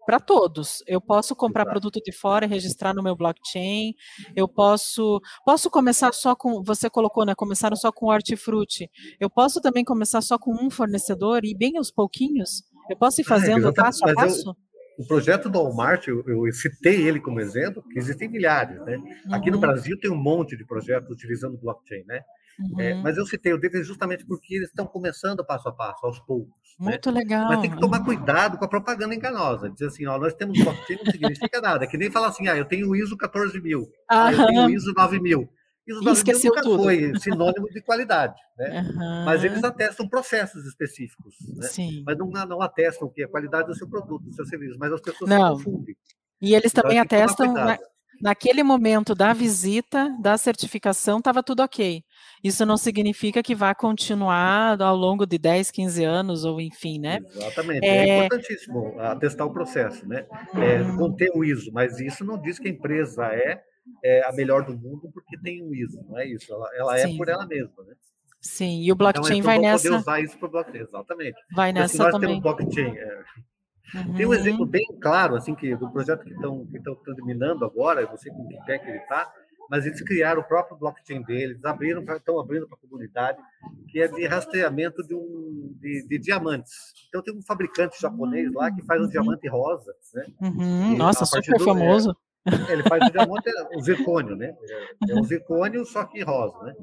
para 0.05 0.19
todos. 0.19 0.83
Eu 0.87 0.99
posso 0.99 1.35
comprar 1.35 1.63
produto 1.65 1.99
de 2.03 2.11
fora 2.11 2.45
e 2.45 2.47
registrar 2.49 2.93
no 2.93 3.03
meu 3.03 3.15
blockchain. 3.15 3.93
Eu 4.35 4.47
posso 4.47 5.21
posso 5.45 5.69
começar 5.69 6.11
só 6.13 6.35
com 6.35 6.63
você 6.63 6.89
colocou, 6.89 7.23
né? 7.25 7.33
Começaram 7.35 7.75
só 7.75 7.91
com 7.91 8.07
hortifruti. 8.07 8.89
Eu 9.19 9.29
posso 9.29 9.61
também 9.61 9.83
começar 9.83 10.21
só 10.21 10.37
com 10.39 10.53
um 10.53 10.69
fornecedor 10.71 11.45
e 11.45 11.55
bem 11.55 11.77
aos 11.77 11.91
pouquinhos. 11.91 12.63
Eu 12.89 12.97
posso 12.97 13.21
ir 13.21 13.25
Ah, 13.25 13.29
fazendo 13.29 13.59
exatamente, 13.59 13.75
passo 13.75 14.03
a 14.03 14.13
mas 14.13 14.37
eu- 14.39 14.45
passo. 14.45 14.57
O 15.01 15.07
projeto 15.07 15.49
do 15.49 15.61
Walmart, 15.61 16.07
eu, 16.07 16.23
eu 16.27 16.51
citei 16.53 17.07
ele 17.07 17.19
como 17.19 17.39
exemplo, 17.39 17.83
que 17.83 17.97
existem 17.97 18.29
milhares, 18.29 18.79
né? 18.85 18.97
Aqui 19.31 19.49
no 19.49 19.57
Uhum, 19.57 19.61
Brasil 19.61 19.99
tem 19.99 20.11
um 20.11 20.15
monte 20.21 20.55
de 20.55 20.65
projetos 20.65 21.09
utilizando 21.09 21.57
blockchain, 21.57 22.03
né? 22.05 22.21
É, 22.77 22.93
uhum. 22.93 23.01
mas 23.01 23.17
eu 23.17 23.25
citei 23.25 23.53
o 23.53 23.57
deles 23.57 23.87
justamente 23.87 24.25
porque 24.25 24.55
eles 24.55 24.69
estão 24.69 24.85
começando 24.85 25.43
passo 25.43 25.67
a 25.69 25.71
passo, 25.71 26.05
aos 26.05 26.19
poucos. 26.19 26.53
né? 26.79 26.91
Muito 26.91 27.09
legal. 27.09 27.47
Mas 27.47 27.61
tem 27.61 27.71
que 27.71 27.79
tomar 27.79 28.03
cuidado 28.03 28.57
com 28.57 28.65
a 28.65 28.67
propaganda 28.67 29.15
enganosa. 29.15 29.69
Dizer 29.69 29.87
assim, 29.87 30.05
ó, 30.05 30.19
nós 30.19 30.33
temos 30.33 30.61
blockchain 30.63 30.97
não 31.03 31.11
significa 31.11 31.59
nada. 31.61 31.85
É 31.85 31.87
que 31.87 31.97
nem 31.97 32.11
falar 32.11 32.27
assim, 32.27 32.47
ah, 32.47 32.55
eu 32.57 32.65
tenho 32.65 32.89
o 32.89 32.95
ISO 32.95 33.17
14000, 33.17 33.87
ah, 34.09 34.31
eu 34.31 34.45
tenho 34.45 34.65
o 34.65 34.69
ISO 34.69 34.93
9000. 34.93 35.49
ISO 35.87 36.01
9000 36.01 36.13
esqueceu 36.13 36.49
nunca 36.51 36.61
tudo. 36.61 36.83
foi 36.83 37.11
sinônimo 37.19 37.67
de 37.69 37.81
qualidade, 37.81 38.35
né? 38.57 38.83
Mas 39.25 39.43
eles 39.43 39.63
atestam 39.63 40.07
processos 40.07 40.65
específicos, 40.65 41.35
né? 41.57 41.67
Sim. 41.67 42.03
Mas 42.05 42.17
não, 42.17 42.27
não 42.27 42.61
atestam 42.61 43.07
o 43.07 43.11
que 43.11 43.23
a 43.23 43.27
qualidade 43.27 43.67
do 43.67 43.75
seu 43.75 43.89
produto, 43.89 44.23
do 44.23 44.33
seu 44.33 44.45
serviço. 44.45 44.77
Mas 44.79 44.93
as 44.93 45.01
pessoas 45.01 45.29
Não. 45.29 45.57
se 45.57 45.63
confundem. 45.65 45.95
E 46.41 46.53
eles 46.53 46.71
Então, 46.71 46.83
também 46.83 46.99
atestam, 46.99 47.53
na- 47.53 47.77
naquele 48.21 48.61
momento 48.61 49.15
da 49.15 49.33
visita, 49.33 50.15
da 50.21 50.37
certificação, 50.37 51.17
estava 51.17 51.41
tudo 51.41 51.63
ok. 51.63 52.03
Isso 52.43 52.63
não 52.65 52.77
significa 52.77 53.41
que 53.41 53.55
vai 53.55 53.73
continuar 53.73 54.79
ao 54.81 54.95
longo 54.95 55.25
de 55.25 55.37
10, 55.39 55.71
15 55.71 56.03
anos, 56.03 56.43
ou 56.45 56.61
enfim, 56.61 56.99
né? 56.99 57.19
Exatamente. 57.35 57.83
É, 57.85 58.07
É, 58.07 58.15
importantíssimo 58.17 58.99
atestar 58.99 59.47
o 59.47 59.53
processo, 59.53 60.07
né? 60.07 60.25
É, 60.55 60.81
uhum, 60.81 60.97
conter 60.97 61.31
o 61.35 61.43
ISO, 61.43 61.71
mas 61.73 61.99
isso 61.99 62.23
não 62.23 62.39
diz 62.39 62.59
que 62.59 62.67
a 62.67 62.71
empresa 62.71 63.25
é, 63.27 63.61
é 64.03 64.23
a 64.27 64.31
melhor 64.31 64.65
do 64.65 64.77
mundo 64.77 65.09
porque 65.13 65.37
tem 65.39 65.63
um 65.63 65.73
ISO, 65.73 66.03
não 66.07 66.17
é 66.17 66.27
isso. 66.27 66.51
Ela, 66.53 66.69
ela 66.75 66.99
é 66.99 67.17
por 67.17 67.29
ela 67.29 67.45
mesma, 67.45 67.83
né? 67.83 67.95
sim. 68.39 68.81
E 68.81 68.91
o 68.91 68.93
Então 68.93 68.97
blockchain 68.97 69.37
eles 69.37 69.45
não 69.45 69.53
vai 69.53 69.57
poder 69.57 69.71
nessa, 69.71 69.97
usar 69.97 70.19
isso 70.21 70.37
para 70.37 70.47
o 70.47 70.51
blockchain, 70.51 70.81
exatamente. 70.81 71.39
vai 71.55 71.71
Porque 71.71 71.83
assim, 71.83 71.97
nessa 71.97 72.03
nós 72.03 72.11
também. 72.11 72.29
temos 72.29 72.43
blockchain, 72.43 72.97
é, 72.97 73.23
Uhum. 73.93 74.13
Tem 74.13 74.25
um 74.25 74.33
exemplo 74.33 74.65
bem 74.65 74.85
claro, 75.01 75.35
assim, 75.35 75.53
que 75.53 75.75
do 75.75 75.91
projeto 75.91 76.23
que 76.23 76.31
estão 76.31 76.65
que 76.65 76.77
estão 76.77 76.95
terminando 76.95 77.65
agora, 77.65 78.01
eu 78.01 78.07
não 78.07 78.17
sei 78.17 78.31
com 78.31 78.47
que 78.47 78.57
pé 78.65 78.79
que 78.79 78.89
ele 78.89 78.99
está, 78.99 79.31
mas 79.69 79.85
eles 79.85 80.01
criaram 80.01 80.41
o 80.41 80.43
próprio 80.43 80.77
blockchain 80.77 81.21
deles, 81.23 81.63
abriram, 81.65 82.01
estão 82.01 82.39
abrindo 82.39 82.67
para 82.67 82.77
a 82.77 82.81
comunidade, 82.81 83.37
que 83.89 84.01
é 84.01 84.07
de 84.07 84.25
rastreamento 84.27 85.05
de, 85.05 85.13
um, 85.13 85.75
de, 85.79 86.07
de, 86.07 86.19
diamantes. 86.19 86.71
Então 87.09 87.21
tem 87.21 87.35
um 87.35 87.41
fabricante 87.41 87.99
japonês 87.99 88.51
lá 88.53 88.71
que 88.71 88.81
faz 88.83 89.01
um 89.01 89.05
uhum. 89.05 89.09
diamante 89.09 89.47
rosa, 89.49 89.93
né? 90.13 90.25
Uhum. 90.41 90.97
Nossa, 90.97 91.25
super 91.25 91.57
do, 91.57 91.63
famoso. 91.63 92.11
É, 92.11 92.30
ele 92.45 92.83
faz 92.83 93.07
o 93.07 93.11
diamante, 93.11 93.49
o 93.75 93.79
é 93.79 93.81
zircônio, 93.81 94.35
né? 94.35 94.53
É 95.07 95.15
um 95.15 95.23
zircônio, 95.23 95.85
só 95.85 96.05
que 96.05 96.23
rosa, 96.23 96.57
né? 96.63 96.73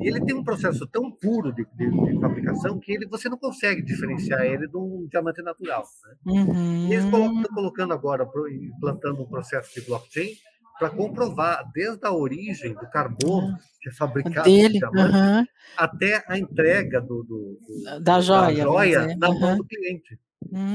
E 0.00 0.08
ele 0.08 0.24
tem 0.24 0.34
um 0.34 0.44
processo 0.44 0.86
tão 0.86 1.10
puro 1.10 1.52
de, 1.52 1.66
de, 1.74 1.90
de 1.90 2.20
fabricação 2.20 2.78
que 2.78 2.92
ele, 2.92 3.06
você 3.06 3.28
não 3.28 3.36
consegue 3.36 3.82
diferenciar 3.82 4.42
ele 4.42 4.68
de 4.68 4.76
um 4.76 5.08
diamante 5.10 5.42
natural. 5.42 5.84
Né? 6.24 6.32
Uhum. 6.32 6.88
E 6.88 6.92
eles 6.92 7.04
estão 7.04 7.42
colocando 7.54 7.92
agora, 7.92 8.28
implantando 8.50 9.22
um 9.22 9.28
processo 9.28 9.74
de 9.74 9.86
blockchain 9.86 10.34
para 10.78 10.90
comprovar 10.90 11.68
desde 11.74 12.06
a 12.06 12.12
origem 12.12 12.72
do 12.72 12.88
carbono 12.88 13.58
que 13.80 13.88
é 13.88 13.92
fabricado 13.92 14.48
Dele, 14.48 14.78
diamante, 14.78 15.50
até 15.76 16.24
a 16.28 16.38
entrega 16.38 17.00
do, 17.00 17.24
do, 17.24 17.58
do 17.66 18.00
da 18.00 18.20
joia, 18.20 18.58
da 18.58 18.62
joia 18.62 19.16
na 19.16 19.32
mão 19.32 19.56
do 19.56 19.64
cliente. 19.64 20.18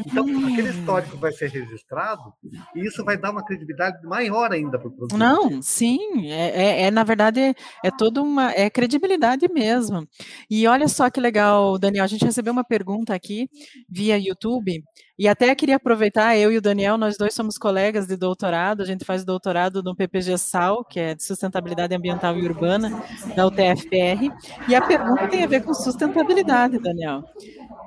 Então, 0.05 0.23
aquele 0.23 0.69
hum. 0.69 0.71
histórico 0.71 1.17
vai 1.17 1.31
ser 1.31 1.49
registrado 1.49 2.33
e 2.75 2.85
isso 2.85 3.03
vai 3.03 3.17
dar 3.17 3.31
uma 3.31 3.43
credibilidade 3.43 4.05
maior 4.05 4.51
ainda 4.51 4.77
para 4.77 4.87
o 4.87 4.91
produto. 4.91 5.17
Não, 5.17 5.61
sim, 5.61 6.27
é, 6.27 6.49
é, 6.49 6.81
é, 6.83 6.91
na 6.91 7.03
verdade 7.03 7.39
é, 7.39 7.55
é 7.83 7.89
toda 7.89 8.21
uma 8.21 8.51
é 8.51 8.69
credibilidade 8.69 9.47
mesmo. 9.51 10.07
E 10.49 10.67
olha 10.67 10.87
só 10.87 11.09
que 11.09 11.19
legal, 11.19 11.79
Daniel, 11.79 12.03
a 12.03 12.07
gente 12.07 12.25
recebeu 12.25 12.53
uma 12.53 12.63
pergunta 12.63 13.15
aqui 13.15 13.49
via 13.89 14.17
YouTube 14.17 14.83
e 15.17 15.27
até 15.27 15.53
queria 15.53 15.75
aproveitar, 15.75 16.35
eu 16.35 16.51
e 16.51 16.57
o 16.57 16.61
Daniel, 16.61 16.97
nós 16.97 17.17
dois 17.17 17.35
somos 17.35 17.55
colegas 17.55 18.07
de 18.07 18.17
doutorado, 18.17 18.81
a 18.81 18.85
gente 18.85 19.05
faz 19.05 19.23
doutorado 19.23 19.83
no 19.83 19.95
PPG 19.95 20.39
SAL, 20.39 20.83
que 20.83 20.99
é 20.99 21.13
de 21.13 21.23
Sustentabilidade 21.23 21.93
Ambiental 21.93 22.35
e 22.35 22.43
Urbana, 22.43 23.03
da 23.35 23.45
UTFPR, 23.45 24.31
e 24.67 24.73
a 24.73 24.81
pergunta 24.81 25.27
tem 25.27 25.43
a 25.43 25.47
ver 25.47 25.63
com 25.63 25.71
sustentabilidade, 25.71 26.79
Daniel. 26.79 27.23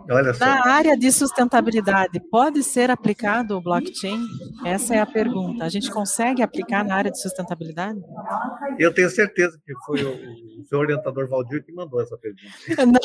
Olha 0.09 0.33
só. 0.33 0.45
Na 0.45 0.67
área 0.69 0.97
de 0.97 1.11
sustentabilidade, 1.11 2.21
pode 2.31 2.63
ser 2.63 2.91
aplicado 2.91 3.57
o 3.57 3.61
blockchain? 3.61 4.25
Essa 4.65 4.95
é 4.95 5.01
a 5.01 5.07
pergunta. 5.07 5.65
A 5.65 5.69
gente 5.69 5.91
consegue 5.91 6.43
aplicar 6.43 6.85
na 6.85 6.95
área 6.95 7.11
de 7.11 7.21
sustentabilidade? 7.21 8.01
Eu 8.79 8.95
tenho 8.95 9.11
certeza 9.11 9.59
que 9.65 9.73
foi 9.85 10.05
o, 10.05 10.61
o 10.61 10.65
seu 10.65 10.79
orientador 10.79 11.29
Valdir 11.29 11.65
que 11.65 11.73
mandou 11.73 12.01
essa 12.01 12.17
pergunta. 12.17 13.01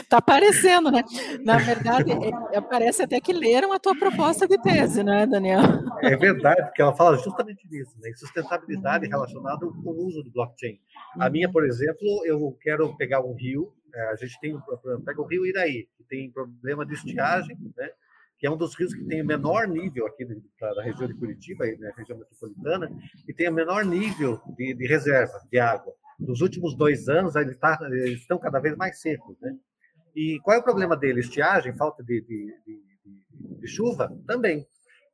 Está 0.00 0.16
aparecendo, 0.18 0.90
né? 0.90 1.02
Na 1.44 1.58
verdade, 1.58 2.12
é, 2.52 2.60
parece 2.60 3.02
até 3.02 3.20
que 3.20 3.32
leram 3.32 3.72
a 3.72 3.78
tua 3.78 3.94
proposta 3.94 4.48
de 4.48 4.60
tese, 4.62 5.02
né, 5.02 5.26
Daniel? 5.26 5.60
É 6.00 6.16
verdade, 6.16 6.62
porque 6.62 6.80
ela 6.80 6.94
fala 6.94 7.16
justamente 7.18 7.68
disso, 7.68 7.92
né? 8.00 8.10
Sustentabilidade 8.16 9.06
relacionada 9.06 9.66
com 9.66 9.90
o 9.90 10.06
uso 10.06 10.22
do 10.22 10.30
blockchain. 10.30 10.78
A 11.18 11.28
minha, 11.28 11.50
por 11.50 11.64
exemplo, 11.66 12.06
eu 12.24 12.56
quero 12.60 12.96
pegar 12.96 13.20
um 13.20 13.34
rio 13.34 13.72
é, 13.94 14.02
a 14.08 14.16
gente 14.16 14.38
tem, 14.40 14.56
pega 15.04 15.20
o 15.20 15.26
rio 15.26 15.46
Iraí, 15.46 15.88
que 15.96 16.04
tem 16.04 16.30
problema 16.30 16.84
de 16.86 16.94
estiagem, 16.94 17.56
né? 17.76 17.90
que 18.38 18.46
é 18.46 18.50
um 18.50 18.56
dos 18.56 18.74
rios 18.74 18.92
que 18.92 19.04
tem 19.04 19.22
o 19.22 19.24
menor 19.24 19.68
nível 19.68 20.04
aqui 20.06 20.26
da 20.60 20.82
região 20.82 21.06
de 21.06 21.14
Curitiba, 21.14 21.64
na 21.78 21.92
região 21.92 22.18
metropolitana, 22.18 22.90
e 23.28 23.32
tem 23.32 23.48
o 23.48 23.52
menor 23.52 23.84
nível 23.84 24.40
de, 24.56 24.74
de 24.74 24.86
reserva 24.86 25.40
de 25.48 25.60
água. 25.60 25.92
Nos 26.18 26.40
últimos 26.40 26.76
dois 26.76 27.08
anos, 27.08 27.36
ele 27.36 27.54
tá, 27.54 27.78
eles 27.82 28.20
estão 28.20 28.38
cada 28.38 28.58
vez 28.58 28.76
mais 28.76 29.00
secos. 29.00 29.36
Né? 29.40 29.56
E 30.16 30.40
qual 30.42 30.56
é 30.56 30.60
o 30.60 30.64
problema 30.64 30.96
dele? 30.96 31.20
Estiagem, 31.20 31.76
falta 31.76 32.02
de, 32.02 32.20
de, 32.20 32.54
de, 32.66 33.60
de 33.60 33.68
chuva? 33.68 34.12
Também. 34.26 34.66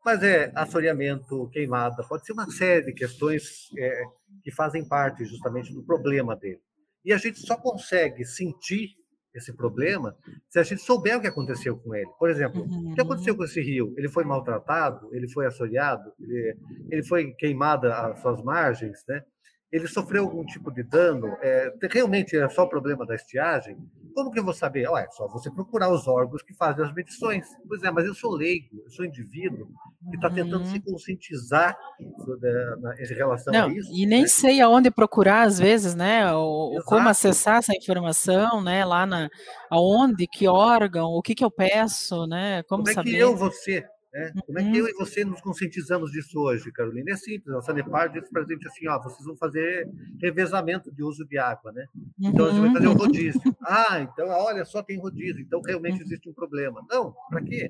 Mas 0.03 0.23
é 0.23 0.51
assoreamento, 0.55 1.51
queimada, 1.51 2.03
pode 2.09 2.25
ser 2.25 2.33
uma 2.33 2.51
série 2.51 2.87
de 2.87 2.93
questões 2.95 3.69
é, 3.77 4.05
que 4.43 4.51
fazem 4.51 4.89
parte 4.89 5.25
justamente 5.27 5.71
do 5.75 5.85
problema 5.85 6.35
dele. 6.35 6.63
E 7.09 7.13
a 7.15 7.17
gente 7.17 7.41
só 7.41 7.57
consegue 7.57 8.23
sentir 8.27 8.91
esse 9.35 9.51
problema 9.51 10.15
se 10.51 10.59
a 10.59 10.63
gente 10.63 10.83
souber 10.83 11.17
o 11.17 11.23
que 11.23 11.27
aconteceu 11.27 11.75
com 11.79 11.95
ele. 11.95 12.11
Por 12.19 12.29
exemplo, 12.29 12.61
uhum. 12.61 12.93
o 12.93 12.95
que 12.95 13.01
aconteceu 13.01 13.35
com 13.35 13.45
esse 13.45 13.63
rio? 13.63 13.95
Ele 13.97 14.11
foi 14.11 14.25
maltratado? 14.25 15.09
Ele 15.15 15.27
foi 15.31 15.47
assoreado? 15.47 16.13
Ele, 16.21 16.57
ele 16.91 17.03
foi 17.03 17.33
queimado 17.33 17.91
às 17.91 18.21
suas 18.21 18.43
margens? 18.43 19.03
Né? 19.09 19.23
ele 19.71 19.87
sofreu 19.87 20.25
algum 20.25 20.45
tipo 20.45 20.71
de 20.73 20.83
dano, 20.83 21.29
é, 21.43 21.73
realmente 21.91 22.37
é 22.37 22.49
só 22.49 22.67
problema 22.67 23.05
da 23.05 23.15
estiagem, 23.15 23.77
como 24.15 24.31
que 24.31 24.39
eu 24.39 24.45
vou 24.45 24.55
saber? 24.55 24.87
Olha, 24.89 25.05
é 25.05 25.11
só 25.11 25.27
você 25.29 25.51
procurar 25.51 25.91
os 25.91 26.07
órgãos 26.07 26.43
que 26.43 26.55
fazem 26.55 26.85
as 26.85 26.93
medições. 26.95 27.47
Pois 27.67 27.83
é, 27.83 27.91
mas 27.91 28.07
eu 28.07 28.15
sou 28.15 28.33
leigo, 28.33 28.83
eu 28.85 28.91
sou 28.91 29.05
indivíduo 29.05 29.69
que 30.11 30.17
está 30.17 30.31
tentando 30.31 30.65
uhum. 30.65 30.71
se 30.71 30.81
conscientizar 30.81 31.77
em 32.01 33.15
relação 33.15 33.53
Não, 33.53 33.69
a 33.69 33.73
isso. 33.73 33.91
E 33.93 34.07
nem 34.07 34.23
né? 34.23 34.29
sei 34.29 34.61
aonde 34.61 34.91
procurar, 34.91 35.43
às 35.43 35.59
vezes, 35.59 35.95
né? 35.95 36.33
Ou, 36.33 36.83
como 36.85 37.09
acessar 37.09 37.59
essa 37.59 37.75
informação, 37.75 38.63
né? 38.63 38.85
Lá 38.85 39.07
na 39.07 39.29
aonde, 39.71 40.27
que 40.27 40.49
órgão, 40.49 41.11
o 41.11 41.23
que, 41.23 41.35
que 41.35 41.45
eu 41.45 41.51
peço, 41.51 42.27
né? 42.27 42.63
Como, 42.65 42.83
como 42.83 42.91
é 42.91 42.95
saber? 42.95 43.11
que 43.11 43.19
eu, 43.19 43.37
você, 43.37 43.85
né? 44.13 44.33
Como 44.47 44.59
é 44.59 44.63
que 44.63 44.79
eu 44.79 44.85
uhum. 44.85 44.91
e 44.91 44.95
você 44.95 45.25
nos 45.25 45.41
conscientizamos 45.41 46.11
disso 46.11 46.41
hoje, 46.41 46.73
Carolina? 46.73 47.13
É 47.13 47.17
simples, 47.17 47.55
a 47.55 47.61
Sanepar 47.61 48.11
diz 48.11 48.29
para 48.31 48.43
a 48.43 48.47
gente 48.47 48.67
assim, 48.67 48.89
ó, 48.89 48.99
vocês 49.03 49.25
vão 49.25 49.37
fazer 49.37 49.89
revezamento 50.21 50.91
de 50.91 51.03
uso 51.03 51.27
de 51.27 51.39
água, 51.39 51.73
né? 51.73 51.87
Então 52.19 52.47
a 52.47 52.51
gente 52.51 52.61
vai 52.61 52.73
fazer 52.73 52.89
um 52.89 52.93
uhum. 52.93 52.97
rodízio. 52.97 53.41
Ah, 53.63 54.01
então 54.01 54.29
olha 54.29 54.65
só, 54.65 54.83
tem 54.83 54.99
rodízio, 54.99 55.41
então 55.41 55.61
realmente 55.61 56.03
existe 56.03 56.29
um 56.29 56.33
problema. 56.33 56.85
Não, 56.91 57.15
para 57.29 57.43
quê? 57.43 57.69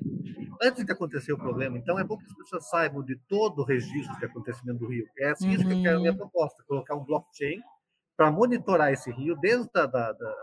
Antes 0.61 0.85
de 0.85 0.91
acontecer 0.91 1.33
o 1.33 1.37
problema, 1.37 1.77
então 1.77 1.99
é 1.99 2.03
bom 2.03 2.17
que 2.17 2.25
as 2.25 2.33
pessoas 2.33 2.69
saibam 2.69 3.03
de 3.03 3.15
todo 3.27 3.59
o 3.59 3.65
registro 3.65 4.17
de 4.17 4.25
acontecimento 4.25 4.79
do 4.79 4.87
rio. 4.87 5.05
É 5.17 5.31
assim 5.31 5.49
isso 5.51 5.65
que 5.65 5.73
eu 5.73 5.81
quero 5.81 5.97
a 5.97 5.99
minha 5.99 6.11
uhum. 6.11 6.17
proposta, 6.17 6.63
colocar 6.65 6.95
um 6.95 7.03
blockchain 7.03 7.59
para 8.15 8.31
monitorar 8.31 8.91
esse 8.91 9.11
rio 9.11 9.35
desde 9.37 9.69
a 9.75 9.85
da, 9.85 10.11
da 10.11 10.35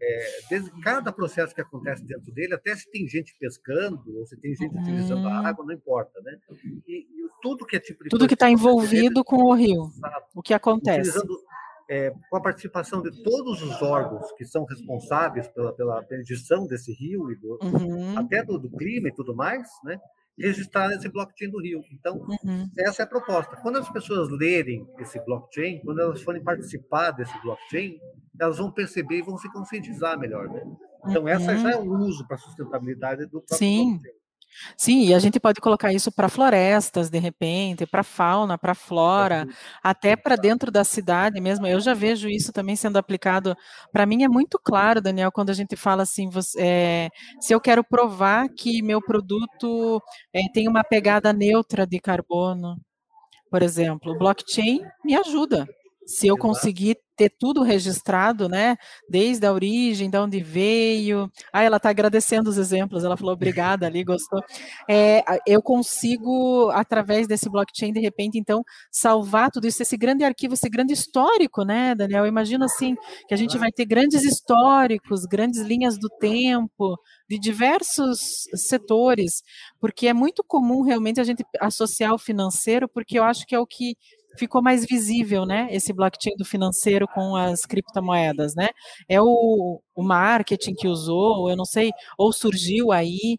é, 0.00 0.40
desde 0.48 0.70
cada 0.80 1.12
processo 1.12 1.54
que 1.54 1.60
acontece 1.60 2.04
dentro 2.04 2.32
dele, 2.32 2.54
até 2.54 2.74
se 2.74 2.90
tem 2.90 3.06
gente 3.06 3.36
pescando 3.38 4.02
ou 4.16 4.26
se 4.26 4.36
tem 4.36 4.54
gente 4.54 4.76
utilizando 4.76 5.26
a 5.26 5.40
uhum. 5.40 5.46
água, 5.46 5.64
não 5.64 5.74
importa, 5.74 6.20
né? 6.22 6.38
E, 6.86 6.98
e 6.98 7.08
tudo 7.42 7.66
que 7.66 7.76
é 7.76 7.80
tipo 7.80 8.04
tudo 8.08 8.26
que 8.26 8.34
está 8.34 8.48
envolvido 8.48 9.24
com 9.24 9.44
o 9.44 9.54
rio, 9.54 9.90
o 10.34 10.42
que 10.42 10.54
acontece? 10.54 11.18
É, 11.90 12.12
com 12.28 12.36
a 12.36 12.40
participação 12.40 13.00
de 13.00 13.22
todos 13.22 13.62
os 13.62 13.80
órgãos 13.80 14.30
que 14.32 14.44
são 14.44 14.64
responsáveis 14.66 15.48
pela, 15.48 15.72
pela 15.72 16.06
medição 16.10 16.66
desse 16.66 16.92
rio 16.92 17.30
e 17.32 17.36
do, 17.36 17.58
uhum. 17.62 18.18
até 18.18 18.44
do, 18.44 18.58
do 18.58 18.70
clima 18.70 19.08
e 19.08 19.14
tudo 19.14 19.34
mais, 19.34 19.66
né? 19.82 19.98
Registrar 20.38 20.92
esse 20.92 21.08
blockchain 21.08 21.50
do 21.50 21.60
Rio. 21.60 21.82
Então, 21.92 22.16
uhum. 22.16 22.70
essa 22.78 23.02
é 23.02 23.04
a 23.04 23.08
proposta. 23.08 23.56
Quando 23.56 23.78
as 23.78 23.90
pessoas 23.90 24.28
lerem 24.30 24.86
esse 24.98 25.18
blockchain, 25.24 25.80
quando 25.84 26.00
elas 26.00 26.22
forem 26.22 26.42
participar 26.42 27.10
desse 27.10 27.36
blockchain, 27.42 27.98
elas 28.40 28.58
vão 28.58 28.70
perceber 28.70 29.18
e 29.18 29.22
vão 29.22 29.36
se 29.36 29.50
conscientizar 29.52 30.18
melhor. 30.18 30.48
Né? 30.48 30.62
Então, 31.06 31.22
uhum. 31.22 31.28
essa 31.28 31.56
já 31.56 31.72
é 31.72 31.76
o 31.76 31.90
uso 31.90 32.26
para 32.26 32.36
a 32.36 32.38
sustentabilidade 32.38 33.26
do 33.26 33.40
próprio 33.40 33.58
Sim. 33.58 33.90
blockchain. 33.92 34.17
Sim, 34.76 35.04
e 35.06 35.14
a 35.14 35.18
gente 35.18 35.38
pode 35.40 35.60
colocar 35.60 35.92
isso 35.92 36.10
para 36.10 36.28
florestas, 36.28 37.10
de 37.10 37.18
repente, 37.18 37.86
para 37.86 38.02
fauna, 38.02 38.58
para 38.58 38.74
flora, 38.74 39.46
até 39.82 40.16
para 40.16 40.36
dentro 40.36 40.70
da 40.70 40.84
cidade 40.84 41.40
mesmo. 41.40 41.66
Eu 41.66 41.80
já 41.80 41.94
vejo 41.94 42.28
isso 42.28 42.52
também 42.52 42.76
sendo 42.76 42.96
aplicado. 42.98 43.56
Para 43.92 44.06
mim 44.06 44.24
é 44.24 44.28
muito 44.28 44.58
claro, 44.62 45.00
Daniel, 45.00 45.32
quando 45.32 45.50
a 45.50 45.54
gente 45.54 45.76
fala 45.76 46.02
assim, 46.02 46.28
você, 46.28 46.58
é, 46.60 47.08
se 47.40 47.52
eu 47.54 47.60
quero 47.60 47.84
provar 47.84 48.48
que 48.48 48.82
meu 48.82 49.00
produto 49.00 50.02
é, 50.32 50.40
tem 50.52 50.68
uma 50.68 50.82
pegada 50.84 51.32
neutra 51.32 51.86
de 51.86 51.98
carbono, 52.00 52.76
por 53.50 53.62
exemplo, 53.62 54.12
o 54.12 54.18
blockchain 54.18 54.80
me 55.04 55.16
ajuda. 55.16 55.66
Se 56.06 56.26
eu 56.26 56.36
conseguir 56.36 56.96
ter 57.18 57.34
tudo 57.36 57.62
registrado, 57.62 58.48
né? 58.48 58.76
Desde 59.10 59.44
a 59.44 59.52
origem, 59.52 60.08
de 60.08 60.16
onde 60.16 60.40
veio. 60.40 61.28
Ah, 61.52 61.64
ela 61.64 61.76
está 61.78 61.90
agradecendo 61.90 62.48
os 62.48 62.56
exemplos, 62.56 63.02
ela 63.02 63.16
falou 63.16 63.34
obrigada 63.34 63.86
ali, 63.86 64.04
gostou. 64.04 64.40
É, 64.88 65.24
eu 65.44 65.60
consigo, 65.60 66.70
através 66.70 67.26
desse 67.26 67.50
blockchain, 67.50 67.92
de 67.92 67.98
repente, 67.98 68.38
então, 68.38 68.62
salvar 68.90 69.50
tudo 69.50 69.66
isso, 69.66 69.82
esse 69.82 69.96
grande 69.96 70.22
arquivo, 70.22 70.54
esse 70.54 70.68
grande 70.68 70.92
histórico, 70.92 71.64
né, 71.64 71.92
Daniel? 71.94 72.24
Eu 72.24 72.28
imagino 72.28 72.64
assim, 72.64 72.94
que 73.26 73.34
a 73.34 73.36
gente 73.36 73.58
vai 73.58 73.72
ter 73.72 73.84
grandes 73.84 74.22
históricos, 74.22 75.24
grandes 75.24 75.60
linhas 75.62 75.98
do 75.98 76.08
tempo, 76.08 76.96
de 77.28 77.36
diversos 77.38 78.46
setores, 78.54 79.42
porque 79.80 80.06
é 80.06 80.14
muito 80.14 80.44
comum 80.44 80.82
realmente 80.82 81.20
a 81.20 81.24
gente 81.24 81.44
associar 81.60 82.14
o 82.14 82.18
financeiro, 82.18 82.88
porque 82.88 83.18
eu 83.18 83.24
acho 83.24 83.44
que 83.44 83.56
é 83.56 83.58
o 83.58 83.66
que 83.66 83.96
ficou 84.38 84.62
mais 84.62 84.84
visível, 84.86 85.44
né? 85.44 85.68
Esse 85.70 85.92
blockchain 85.92 86.36
do 86.36 86.44
financeiro 86.44 87.06
com 87.08 87.36
as 87.36 87.66
criptomoedas, 87.66 88.54
né? 88.54 88.68
É 89.08 89.20
o, 89.20 89.80
o 89.94 90.02
marketing 90.02 90.74
que 90.74 90.88
usou, 90.88 91.50
eu 91.50 91.56
não 91.56 91.64
sei, 91.64 91.90
ou 92.16 92.32
surgiu 92.32 92.92
aí, 92.92 93.38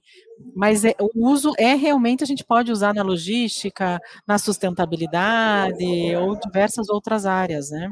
mas 0.56 0.86
é, 0.86 0.96
o 1.00 1.30
uso 1.30 1.54
é 1.58 1.74
realmente 1.76 2.24
a 2.24 2.28
gente 2.28 2.44
pode 2.44 2.72
usar 2.72 2.94
na 2.94 3.02
logística, 3.02 4.00
na 4.28 4.38
sustentabilidade 4.38 6.16
ou 6.16 6.38
diversas 6.40 6.90
outras 6.90 7.26
áreas, 7.26 7.72
né? 7.72 7.90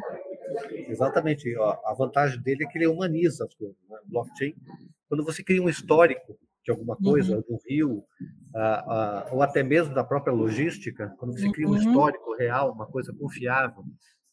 Exatamente. 0.87 1.53
A 1.85 1.93
vantagem 1.93 2.41
dele 2.41 2.63
é 2.63 2.67
que 2.67 2.77
ele 2.77 2.87
humaniza 2.87 3.45
as 3.45 3.53
coisas. 3.53 3.75
Né? 3.89 3.97
Blockchain, 4.05 4.55
quando 5.07 5.23
você 5.23 5.43
cria 5.43 5.61
um 5.61 5.69
histórico 5.69 6.37
de 6.67 6.71
alguma 6.71 6.97
coisa, 6.97 7.38
uhum. 7.38 7.43
do 7.47 7.60
rio, 7.65 8.03
ou 9.32 9.41
até 9.41 9.63
mesmo 9.63 9.95
da 9.95 10.03
própria 10.03 10.34
logística, 10.34 11.13
quando 11.17 11.32
você 11.32 11.49
cria 11.49 11.65
um 11.65 11.71
uhum. 11.71 11.77
histórico 11.77 12.36
real, 12.36 12.73
uma 12.73 12.86
coisa 12.86 13.13
confiável, 13.17 13.86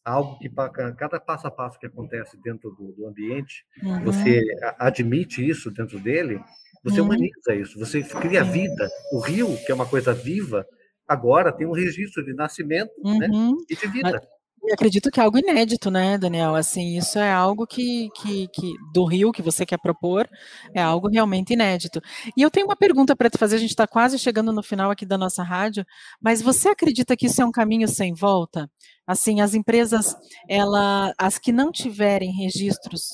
algo 0.03 0.37
que 0.37 0.49
cada 0.97 1.17
passo 1.17 1.47
a 1.47 1.51
passo 1.51 1.79
que 1.79 1.85
acontece 1.85 2.37
dentro 2.43 2.71
do, 2.71 2.91
do 2.91 3.07
ambiente, 3.07 3.65
uhum. 3.81 4.03
você 4.03 4.43
admite 4.77 5.47
isso 5.47 5.71
dentro 5.71 5.97
dele, 5.97 6.41
você 6.83 6.99
uhum. 6.99 7.05
humaniza 7.05 7.55
isso, 7.55 7.79
você 7.79 8.03
cria 8.03 8.43
vida. 8.43 8.89
O 9.13 9.19
rio, 9.19 9.55
que 9.65 9.71
é 9.71 9.75
uma 9.75 9.87
coisa 9.87 10.13
viva, 10.13 10.67
agora 11.07 11.53
tem 11.53 11.65
um 11.65 11.71
registro 11.71 12.23
de 12.25 12.33
nascimento 12.33 12.91
né, 13.01 13.29
uhum. 13.31 13.55
e 13.69 13.75
de 13.77 13.87
vida. 13.87 14.21
Eu 14.67 14.73
acredito 14.73 15.11
que 15.11 15.19
é 15.19 15.23
algo 15.23 15.37
inédito, 15.37 15.91
né, 15.91 16.17
Daniel? 16.17 16.55
Assim, 16.55 16.97
isso 16.97 17.19
é 17.19 17.31
algo 17.31 17.67
que, 17.67 18.09
que, 18.15 18.47
que 18.47 18.73
do 18.91 19.05
Rio 19.05 19.31
que 19.31 19.41
você 19.41 19.63
quer 19.63 19.77
propor, 19.77 20.27
é 20.73 20.81
algo 20.81 21.07
realmente 21.07 21.53
inédito. 21.53 22.01
E 22.35 22.41
eu 22.41 22.49
tenho 22.49 22.65
uma 22.65 22.75
pergunta 22.75 23.15
para 23.15 23.29
te 23.29 23.37
fazer, 23.37 23.57
a 23.57 23.59
gente 23.59 23.69
está 23.69 23.85
quase 23.85 24.17
chegando 24.17 24.51
no 24.51 24.63
final 24.63 24.89
aqui 24.89 25.05
da 25.05 25.19
nossa 25.19 25.43
rádio, 25.43 25.85
mas 26.19 26.41
você 26.41 26.69
acredita 26.69 27.15
que 27.15 27.27
isso 27.27 27.41
é 27.41 27.45
um 27.45 27.51
caminho 27.51 27.87
sem 27.87 28.13
volta? 28.15 28.67
Assim, 29.05 29.39
as 29.39 29.53
empresas, 29.53 30.15
ela, 30.49 31.13
as 31.17 31.37
que 31.37 31.51
não 31.51 31.71
tiverem 31.71 32.31
registros 32.31 33.09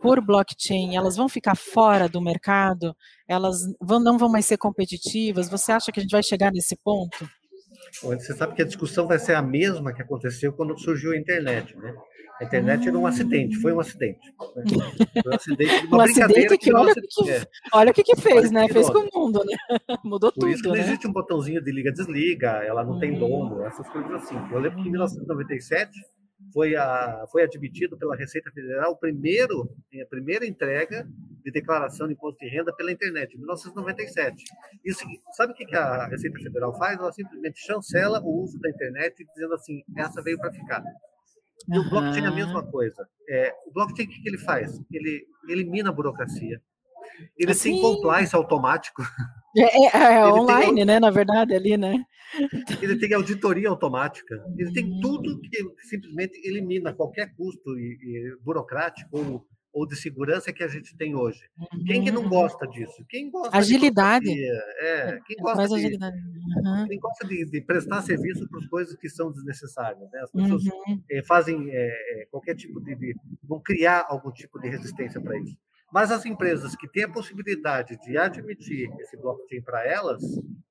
por 0.00 0.20
blockchain, 0.20 0.96
elas 0.96 1.16
vão 1.16 1.28
ficar 1.28 1.54
fora 1.56 2.08
do 2.08 2.20
mercado? 2.20 2.96
Elas 3.28 3.58
vão, 3.80 4.00
não 4.00 4.18
vão 4.18 4.28
mais 4.28 4.44
ser 4.46 4.58
competitivas? 4.58 5.48
Você 5.48 5.70
acha 5.70 5.92
que 5.92 6.00
a 6.00 6.02
gente 6.02 6.12
vai 6.12 6.22
chegar 6.22 6.50
nesse 6.52 6.76
ponto? 6.76 7.28
Você 8.02 8.34
sabe 8.34 8.54
que 8.54 8.62
a 8.62 8.66
discussão 8.66 9.06
vai 9.06 9.18
ser 9.18 9.34
a 9.34 9.42
mesma 9.42 9.92
que 9.92 10.02
aconteceu 10.02 10.52
quando 10.52 10.78
surgiu 10.78 11.12
a 11.12 11.16
internet, 11.16 11.76
né? 11.76 11.94
A 12.40 12.44
internet 12.44 12.86
era 12.86 12.98
um 12.98 13.06
acidente, 13.06 13.56
foi 13.56 13.72
um 13.72 13.80
acidente. 13.80 14.34
Foi 14.36 14.62
um 15.26 15.34
acidente 15.34 15.80
de 15.80 15.86
uma 15.86 15.96
um 15.96 16.00
acidente 16.02 16.58
que, 16.58 16.74
olha, 16.74 16.94
que, 16.94 17.30
é. 17.30 17.42
olha 17.72 17.90
o 17.90 17.94
que, 17.94 18.02
que 18.02 18.16
fez, 18.16 18.50
né? 18.50 18.68
Fez 18.68 18.90
com 18.90 18.98
o 18.98 19.08
mundo, 19.14 19.42
né? 19.42 19.56
Mudou 20.04 20.30
Por 20.30 20.40
tudo. 20.40 20.52
Isso 20.52 20.64
não 20.64 20.72
né? 20.72 20.80
existe 20.80 21.06
um 21.06 21.12
botãozinho 21.12 21.62
de 21.62 21.72
liga-desliga, 21.72 22.62
ela 22.62 22.84
não 22.84 22.98
tem 22.98 23.18
dono, 23.18 23.64
essas 23.64 23.88
coisas 23.88 24.12
assim. 24.12 24.36
Eu 24.52 24.58
lembro 24.58 24.82
que 24.82 24.88
em 24.88 24.90
1997 24.90 25.90
foi, 26.52 26.76
a, 26.76 27.24
foi 27.32 27.42
admitido 27.42 27.96
pela 27.96 28.14
Receita 28.14 28.50
Federal 28.50 28.92
o 28.92 28.98
primeiro, 28.98 29.70
a 29.94 30.06
primeira 30.06 30.46
entrega 30.46 31.08
de 31.46 31.52
declaração 31.52 32.08
de 32.08 32.14
imposto 32.14 32.40
de 32.40 32.48
renda 32.48 32.74
pela 32.74 32.90
internet, 32.90 33.34
em 33.34 33.38
1997. 33.38 34.42
Isso, 34.84 35.04
sabe 35.32 35.52
o 35.52 35.54
que 35.54 35.76
a 35.76 36.08
Receita 36.08 36.40
Federal 36.40 36.76
faz? 36.76 36.98
Ela 36.98 37.12
simplesmente 37.12 37.60
chancela 37.64 38.20
o 38.20 38.42
uso 38.42 38.58
da 38.58 38.68
internet, 38.68 39.24
dizendo 39.32 39.54
assim, 39.54 39.80
essa 39.96 40.20
veio 40.20 40.38
para 40.38 40.52
ficar. 40.52 40.82
E 41.72 41.78
o 41.78 41.88
blockchain 41.88 42.24
é 42.24 42.26
a 42.26 42.32
mesma 42.32 42.64
coisa. 42.64 43.08
É, 43.28 43.54
o 43.64 43.72
blockchain, 43.72 44.06
o 44.06 44.08
que, 44.08 44.28
ele 44.28 44.38
faz? 44.38 44.76
Ele 44.90 45.24
elimina 45.48 45.90
a 45.90 45.92
burocracia. 45.92 46.60
Ele 47.38 47.52
assim... 47.52 47.74
tem 47.74 47.80
compliance 47.80 48.34
automático. 48.34 49.02
É, 49.58 49.86
é, 49.86 50.12
é 50.16 50.26
online, 50.26 50.74
tem... 50.74 50.84
né? 50.84 51.00
Na 51.00 51.10
verdade, 51.10 51.54
ali, 51.54 51.78
né? 51.78 52.04
Ele 52.82 52.98
tem 52.98 53.14
auditoria 53.16 53.70
automática. 53.70 54.34
Ele 54.54 54.70
tem 54.70 55.00
tudo 55.00 55.40
que 55.40 55.64
simplesmente 55.88 56.38
elimina 56.46 56.92
qualquer 56.92 57.34
custo 57.34 57.70
e, 57.78 57.96
e 58.02 58.36
burocrático 58.44 59.16
ou, 59.16 59.46
ou, 59.76 59.86
de 59.86 59.94
segurança 59.96 60.52
que 60.52 60.64
a 60.64 60.68
gente 60.68 60.96
tem 60.96 61.14
hoje. 61.14 61.42
Uhum. 61.58 61.84
Quem 61.84 62.04
que 62.04 62.10
não 62.10 62.22
uhum. 62.22 62.28
gosta 62.28 62.66
disso? 62.66 63.04
Quem 63.08 63.30
gosta 63.30 63.56
agilidade. 63.56 64.24
De 64.24 64.44
é, 64.80 65.20
quem 65.26 65.36
gosta 65.36 65.68
de, 65.68 65.74
agilidade. 65.74 66.16
Uhum. 66.16 66.86
Quem 66.88 66.98
gosta 66.98 67.26
de, 67.26 67.44
de 67.44 67.60
prestar 67.60 68.02
serviço 68.02 68.48
para 68.48 68.60
as 68.60 68.66
coisas 68.66 68.96
que 68.96 69.08
são 69.08 69.30
desnecessárias. 69.30 70.10
Né? 70.10 70.20
As 70.20 70.30
pessoas 70.30 70.64
uhum. 70.64 71.02
Eh, 71.10 71.22
fazem 71.24 71.68
é, 71.70 72.26
qualquer 72.30 72.54
tipo 72.54 72.80
de, 72.80 72.94
de. 72.94 73.14
vão 73.44 73.60
criar 73.60 74.06
algum 74.08 74.30
tipo 74.30 74.58
de 74.58 74.68
resistência 74.68 75.20
para 75.20 75.38
isso. 75.38 75.56
Mas 75.92 76.10
as 76.10 76.24
empresas 76.26 76.74
que 76.74 76.88
têm 76.88 77.04
a 77.04 77.12
possibilidade 77.12 77.98
de 77.98 78.18
admitir 78.18 78.90
esse 79.00 79.16
blockchain 79.16 79.62
para 79.62 79.86
elas, 79.86 80.22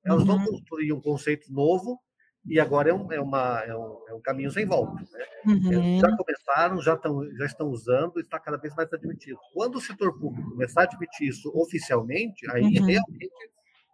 elas 0.04 0.22
uhum. 0.22 0.28
vão 0.28 0.46
construir 0.46 0.92
um 0.94 1.02
conceito 1.02 1.52
novo 1.52 2.00
e 2.48 2.60
agora 2.60 2.90
é 2.90 2.94
um, 2.94 3.12
é 3.12 3.20
uma, 3.20 3.64
é 3.66 3.76
um, 3.76 3.98
é 4.10 4.14
um 4.14 4.22
caminho 4.22 4.52
sem 4.52 4.66
volta. 4.66 5.02
Né? 5.02 5.26
Uhum. 5.48 6.00
Já 6.00 6.16
começaram, 6.16 6.82
já, 6.82 6.94
estão, 6.94 7.36
já 7.38 7.46
estão 7.46 7.68
usando, 7.70 8.20
está 8.20 8.40
cada 8.40 8.58
vez 8.58 8.76
mais 8.76 8.92
admitido. 8.94 9.40
Quando 9.54 9.76
o 9.76 9.82
setor 9.82 10.18
público 10.18 10.52
começar 10.52 10.82
a 10.82 10.84
admitir 10.84 11.30
isso 11.30 11.52
oficialmente, 11.56 12.50
aí 12.52 12.64
uhum. 12.64 12.86
realmente 12.86 13.32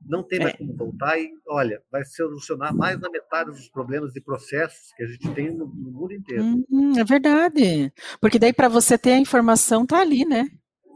não 0.05 0.23
tem 0.23 0.39
mais 0.39 0.53
é. 0.53 0.57
como 0.57 0.75
voltar 0.75 1.17
e, 1.19 1.31
olha, 1.47 1.81
vai 1.91 2.03
solucionar 2.03 2.75
mais 2.75 2.99
da 2.99 3.09
metade 3.09 3.51
dos 3.51 3.69
problemas 3.69 4.11
de 4.11 4.19
processos 4.19 4.91
que 4.97 5.03
a 5.03 5.07
gente 5.07 5.31
tem 5.33 5.49
no, 5.51 5.67
no 5.67 5.91
mundo 5.91 6.13
inteiro. 6.13 6.43
Uhum, 6.43 6.97
é 6.97 7.03
verdade. 7.03 7.93
Porque 8.19 8.39
daí 8.39 8.51
para 8.51 8.67
você 8.67 8.97
ter 8.97 9.13
a 9.13 9.19
informação 9.19 9.85
tá 9.85 9.99
ali, 9.99 10.25
né? 10.25 10.49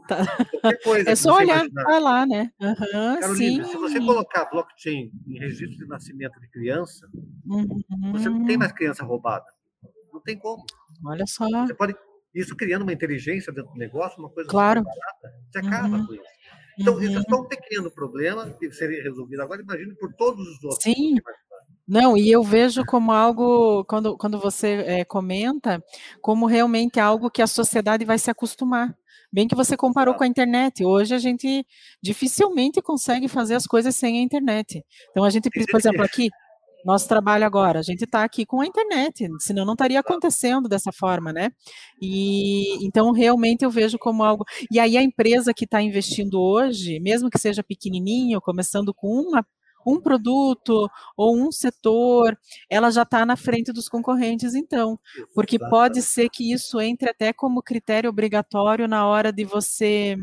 Tá. 0.06 0.24
Coisa, 0.84 1.10
é 1.10 1.16
só 1.16 1.36
olhar 1.36 1.68
para 1.70 1.98
lá, 1.98 2.26
né? 2.26 2.50
Uhum, 2.60 3.20
Carolina, 3.20 3.64
sim. 3.64 3.70
se 3.70 3.76
você 3.76 3.98
colocar 3.98 4.44
blockchain 4.46 5.10
em 5.26 5.38
registro 5.38 5.76
de 5.78 5.86
nascimento 5.86 6.38
de 6.40 6.48
criança, 6.48 7.08
uhum. 7.44 8.12
você 8.12 8.28
não 8.28 8.44
tem 8.44 8.56
mais 8.56 8.72
criança 8.72 9.04
roubada. 9.04 9.44
Não 10.12 10.20
tem 10.20 10.38
como. 10.38 10.64
Olha 11.04 11.24
só. 11.26 11.46
Você 11.66 11.74
pode, 11.74 11.94
isso 12.34 12.56
criando 12.56 12.82
uma 12.82 12.92
inteligência 12.92 13.52
dentro 13.52 13.72
do 13.72 13.78
negócio, 13.78 14.18
uma 14.18 14.30
coisa 14.30 14.48
claro. 14.48 14.82
barata, 14.82 15.38
você 15.50 15.58
acaba 15.58 15.96
uhum. 15.96 16.06
com 16.06 16.14
isso. 16.14 16.24
Então, 16.78 16.94
uhum. 16.94 17.02
isso 17.02 17.18
é 17.18 17.22
só 17.22 17.40
um 17.40 17.48
pequeno 17.48 17.90
problema 17.90 18.50
que 18.50 18.70
seria 18.72 19.02
resolvido 19.02 19.40
agora, 19.40 19.62
imagine 19.62 19.94
por 19.96 20.12
todos 20.14 20.46
os 20.46 20.62
outros. 20.64 20.82
Sim. 20.82 21.16
Não, 21.88 22.16
e 22.16 22.30
eu 22.30 22.42
vejo 22.42 22.84
como 22.84 23.12
algo, 23.12 23.84
quando, 23.84 24.16
quando 24.16 24.40
você 24.40 24.84
é, 24.86 25.04
comenta, 25.04 25.82
como 26.20 26.46
realmente 26.46 26.98
algo 26.98 27.30
que 27.30 27.40
a 27.40 27.46
sociedade 27.46 28.04
vai 28.04 28.18
se 28.18 28.28
acostumar. 28.28 28.96
Bem 29.32 29.48
que 29.48 29.54
você 29.54 29.76
comparou 29.76 30.14
com 30.14 30.24
a 30.24 30.26
internet. 30.26 30.84
Hoje 30.84 31.14
a 31.14 31.18
gente 31.18 31.66
dificilmente 32.02 32.80
consegue 32.80 33.28
fazer 33.28 33.54
as 33.54 33.66
coisas 33.66 33.94
sem 33.94 34.18
a 34.18 34.22
internet. 34.22 34.82
Então 35.10 35.24
a 35.24 35.30
gente, 35.30 35.50
por 35.50 35.78
exemplo, 35.78 36.02
aqui, 36.02 36.28
nosso 36.84 37.08
trabalho 37.08 37.44
agora, 37.44 37.80
a 37.80 37.82
gente 37.82 38.04
está 38.04 38.22
aqui 38.22 38.46
com 38.46 38.60
a 38.60 38.66
internet, 38.66 39.28
senão 39.40 39.64
não 39.64 39.72
estaria 39.72 39.98
acontecendo 39.98 40.68
dessa 40.68 40.92
forma, 40.92 41.32
né? 41.32 41.50
E 42.00 42.84
então 42.86 43.10
realmente 43.12 43.64
eu 43.64 43.70
vejo 43.70 43.98
como 43.98 44.22
algo. 44.22 44.44
E 44.70 44.78
aí 44.78 44.96
a 44.96 45.02
empresa 45.02 45.52
que 45.52 45.64
está 45.64 45.82
investindo 45.82 46.40
hoje, 46.40 47.00
mesmo 47.00 47.28
que 47.28 47.38
seja 47.38 47.62
pequenininho, 47.62 48.40
começando 48.40 48.94
com 48.94 49.08
uma 49.08 49.44
um 49.86 50.00
produto 50.00 50.90
ou 51.16 51.36
um 51.36 51.52
setor, 51.52 52.36
ela 52.68 52.90
já 52.90 53.02
está 53.02 53.24
na 53.24 53.36
frente 53.36 53.72
dos 53.72 53.88
concorrentes, 53.88 54.54
então, 54.54 54.98
porque 55.34 55.58
pode 55.58 56.02
ser 56.02 56.28
que 56.28 56.52
isso 56.52 56.80
entre 56.80 57.10
até 57.10 57.32
como 57.32 57.62
critério 57.62 58.10
obrigatório 58.10 58.88
na 58.88 59.06
hora 59.06 59.32
de 59.32 59.44
você 59.44 60.16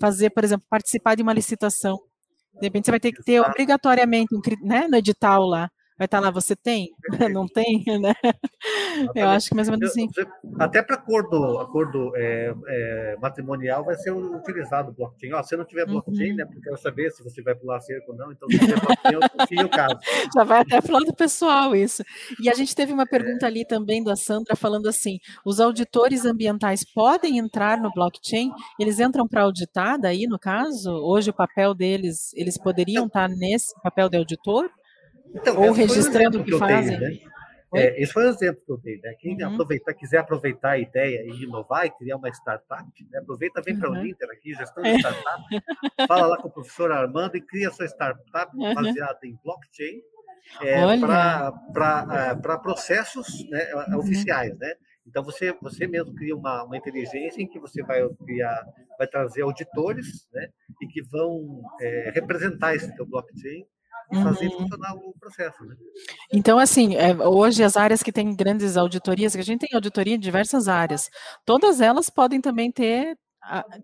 fazer, 0.00 0.30
por 0.30 0.44
exemplo, 0.44 0.66
participar 0.68 1.14
de 1.14 1.22
uma 1.22 1.32
licitação. 1.32 2.00
De 2.54 2.66
repente 2.66 2.86
você 2.86 2.90
vai 2.90 3.00
ter 3.00 3.12
que 3.12 3.22
ter 3.22 3.40
obrigatoriamente 3.40 4.34
um, 4.34 4.40
né, 4.66 4.86
no 4.88 4.96
edital 4.96 5.42
lá 5.46 5.70
Vai 5.98 6.06
estar 6.06 6.18
tá 6.18 6.24
lá, 6.24 6.30
você 6.30 6.56
tem? 6.56 6.90
Não 7.32 7.46
tem, 7.46 7.82
né? 8.00 8.14
Eu 9.14 9.28
acho 9.28 9.48
que 9.48 9.54
mais 9.54 9.68
ou 9.68 9.72
menos 9.72 9.90
assim. 9.90 10.08
Até 10.58 10.82
para 10.82 10.96
acordo, 10.96 11.58
acordo 11.58 12.12
é, 12.16 12.54
é, 12.66 13.16
matrimonial 13.20 13.84
vai 13.84 13.94
ser 13.96 14.10
utilizado 14.10 14.90
o 14.90 14.94
blockchain. 14.94 15.32
Ó, 15.32 15.42
se 15.42 15.56
não 15.56 15.64
tiver 15.64 15.86
blockchain, 15.86 16.30
uhum. 16.30 16.36
né? 16.36 16.44
Porque 16.44 16.58
eu 16.58 16.62
quero 16.62 16.78
saber 16.78 17.10
se 17.10 17.22
você 17.22 17.42
vai 17.42 17.54
pular 17.54 17.80
cerco 17.80 18.12
ou 18.12 18.18
não, 18.18 18.32
então 18.32 18.48
se 18.48 18.58
tiver 18.58 18.80
blockchain, 18.80 19.14
eu 19.14 19.20
confio 19.30 19.66
o 19.66 19.68
caso. 19.68 19.98
Já 20.34 20.44
vai 20.44 20.60
até 20.60 20.80
falar 20.80 21.00
do 21.00 21.14
pessoal 21.14 21.74
isso. 21.74 22.02
E 22.40 22.48
a 22.48 22.54
gente 22.54 22.74
teve 22.74 22.92
uma 22.92 23.06
pergunta 23.06 23.46
é. 23.46 23.48
ali 23.48 23.64
também 23.64 24.02
da 24.02 24.16
Sandra 24.16 24.56
falando 24.56 24.88
assim: 24.88 25.18
os 25.44 25.60
auditores 25.60 26.24
ambientais 26.24 26.84
podem 26.84 27.38
entrar 27.38 27.78
no 27.78 27.90
blockchain? 27.92 28.50
Eles 28.78 28.98
entram 29.00 29.26
para 29.26 29.42
auditar 29.42 29.98
daí, 29.98 30.26
no 30.26 30.38
caso? 30.38 30.90
Hoje 30.90 31.30
o 31.30 31.34
papel 31.34 31.74
deles, 31.74 32.32
eles 32.34 32.58
poderiam 32.58 33.06
então, 33.06 33.24
estar 33.24 33.28
nesse 33.28 33.74
papel 33.82 34.08
de 34.08 34.16
auditor? 34.16 34.70
Então, 35.34 35.60
Ou 35.60 35.72
registrando 35.72 36.40
o 36.40 36.44
que, 36.44 36.52
que 36.52 36.58
fazem. 36.58 36.98
Dei, 36.98 37.20
né? 37.20 37.32
É, 37.74 38.02
esse 38.02 38.12
foi 38.12 38.26
o 38.26 38.28
exemplo 38.28 38.62
que 38.66 38.72
eu 38.72 38.78
dei, 38.78 39.00
né? 39.00 39.14
Quem 39.18 39.34
uhum. 39.42 39.54
aproveitar, 39.54 39.94
quiser 39.94 40.18
aproveitar 40.18 40.72
a 40.72 40.78
ideia 40.78 41.24
e 41.24 41.44
inovar 41.44 41.86
e 41.86 41.90
criar 41.90 42.16
uma 42.16 42.28
startup, 42.28 42.84
né? 43.10 43.18
aproveita, 43.18 43.62
vem 43.62 43.74
uhum. 43.74 43.80
para 43.80 43.90
o 43.90 43.92
Uninter 43.94 44.28
aqui, 44.30 44.52
gestão 44.52 44.82
de 44.82 44.90
é. 44.90 44.98
startup, 44.98 45.42
fala 46.06 46.26
lá 46.26 46.36
com 46.36 46.48
o 46.48 46.50
professor 46.50 46.92
Armando 46.92 47.34
e 47.36 47.40
cria 47.40 47.70
sua 47.70 47.86
startup 47.86 48.54
uhum. 48.54 48.74
baseada 48.74 49.20
em 49.24 49.38
blockchain 49.42 50.02
é, 50.60 50.98
para 51.72 52.58
processos 52.58 53.48
né, 53.48 53.66
uhum. 53.74 53.98
oficiais, 54.00 54.56
né? 54.58 54.74
Então 55.06 55.24
você 55.24 55.52
você 55.60 55.86
mesmo 55.86 56.14
cria 56.14 56.36
uma, 56.36 56.64
uma 56.64 56.76
inteligência 56.76 57.40
em 57.40 57.48
que 57.48 57.58
você 57.58 57.82
vai 57.82 58.06
criar, 58.24 58.64
vai 58.98 59.06
trazer 59.06 59.42
auditores, 59.42 60.28
né? 60.32 60.48
E 60.80 60.86
que 60.86 61.02
vão 61.02 61.62
é, 61.80 62.12
representar 62.14 62.74
esse 62.74 62.94
teu 62.94 63.06
blockchain 63.06 63.64
e 64.12 64.22
fazer 64.22 64.48
uhum. 64.48 64.58
funcionar 64.58 64.94
o 64.94 65.14
processo. 65.18 65.64
Né? 65.64 65.74
Então, 66.32 66.58
assim, 66.58 66.96
é, 66.96 67.14
hoje 67.16 67.64
as 67.64 67.76
áreas 67.76 68.02
que 68.02 68.12
têm 68.12 68.34
grandes 68.34 68.76
auditorias, 68.76 69.34
que 69.34 69.40
a 69.40 69.44
gente 69.44 69.60
tem 69.60 69.74
auditoria 69.74 70.14
em 70.14 70.20
diversas 70.20 70.68
áreas, 70.68 71.10
todas 71.44 71.80
elas 71.80 72.10
podem 72.10 72.40
também 72.40 72.70
ter 72.70 73.16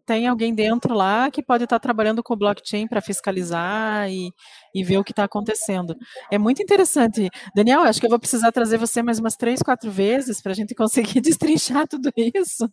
tem 0.06 0.26
alguém 0.26 0.54
dentro 0.54 0.94
lá 0.94 1.30
que 1.30 1.42
pode 1.42 1.64
estar 1.64 1.78
trabalhando 1.80 2.22
com 2.22 2.34
o 2.34 2.36
blockchain 2.36 2.86
para 2.86 3.00
fiscalizar 3.00 4.08
e, 4.08 4.32
e 4.74 4.84
ver 4.84 4.98
o 4.98 5.04
que 5.04 5.12
está 5.12 5.24
acontecendo. 5.24 5.96
É 6.30 6.38
muito 6.38 6.62
interessante. 6.62 7.28
Daniel, 7.54 7.80
acho 7.80 7.98
que 7.98 8.06
eu 8.06 8.10
vou 8.10 8.18
precisar 8.18 8.52
trazer 8.52 8.78
você 8.78 9.02
mais 9.02 9.18
umas 9.18 9.34
três, 9.36 9.60
quatro 9.62 9.90
vezes 9.90 10.40
para 10.40 10.52
a 10.52 10.54
gente 10.54 10.74
conseguir 10.74 11.20
destrinchar 11.20 11.88
tudo 11.88 12.10
isso 12.16 12.70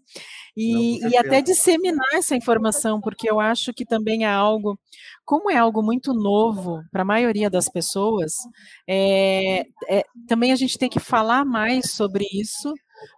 e, 0.56 1.00
Não, 1.00 1.10
e 1.10 1.18
até 1.18 1.42
disseminar 1.42 2.14
essa 2.14 2.36
informação, 2.36 3.02
porque 3.02 3.30
eu 3.30 3.40
acho 3.40 3.74
que 3.74 3.86
também 3.86 4.24
é 4.24 4.30
algo, 4.30 4.80
como 5.26 5.52
é 5.52 5.58
algo 5.58 5.82
muito 5.82 6.14
novo 6.14 6.82
para 6.92 7.02
a 7.02 7.06
maioria 7.06 7.50
das 7.50 7.68
pessoas, 7.68 8.32
é, 8.88 9.66
é, 9.90 10.04
também 10.28 10.52
a 10.52 10.56
gente 10.56 10.78
tem 10.78 10.90
que 10.90 11.00
falar 11.00 11.44
mais 11.44 11.92
sobre 11.92 12.26
isso 12.32 12.74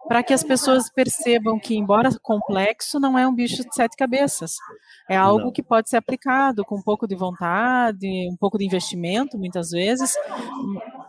para 0.07 0.23
que 0.23 0.33
as 0.33 0.43
pessoas 0.43 0.89
percebam 0.89 1.59
que, 1.59 1.75
embora 1.75 2.09
complexo, 2.21 2.99
não 2.99 3.17
é 3.17 3.27
um 3.27 3.33
bicho 3.33 3.63
de 3.63 3.73
sete 3.73 3.95
cabeças. 3.95 4.55
É 5.09 5.15
algo 5.15 5.45
não. 5.45 5.51
que 5.51 5.63
pode 5.63 5.89
ser 5.89 5.97
aplicado 5.97 6.63
com 6.63 6.77
um 6.77 6.81
pouco 6.81 7.07
de 7.07 7.15
vontade, 7.15 8.07
um 8.31 8.37
pouco 8.37 8.57
de 8.57 8.65
investimento, 8.65 9.37
muitas 9.37 9.69
vezes, 9.69 10.13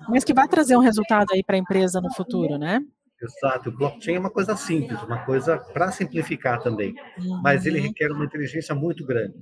mas 0.09 0.24
que 0.24 0.35
vai 0.35 0.48
trazer 0.48 0.76
um 0.76 0.81
resultado 0.81 1.26
aí 1.33 1.42
para 1.42 1.57
a 1.57 1.59
empresa 1.59 2.00
no 2.00 2.12
futuro, 2.14 2.59
né? 2.59 2.81
Exato, 3.20 3.70
o 3.70 3.76
blockchain 3.76 4.14
é 4.14 4.20
uma 4.20 4.31
coisa 4.31 4.57
simples, 4.57 5.02
uma 5.02 5.24
coisa 5.24 5.59
para 5.59 5.90
simplificar 5.90 6.62
também, 6.62 6.94
uhum. 7.18 7.40
mas 7.42 7.66
ele 7.66 7.81
uhum. 7.81 7.87
requer 7.87 8.12
uma 8.12 8.24
inteligência 8.24 8.74
muito 8.76 9.04
grande. 9.04 9.35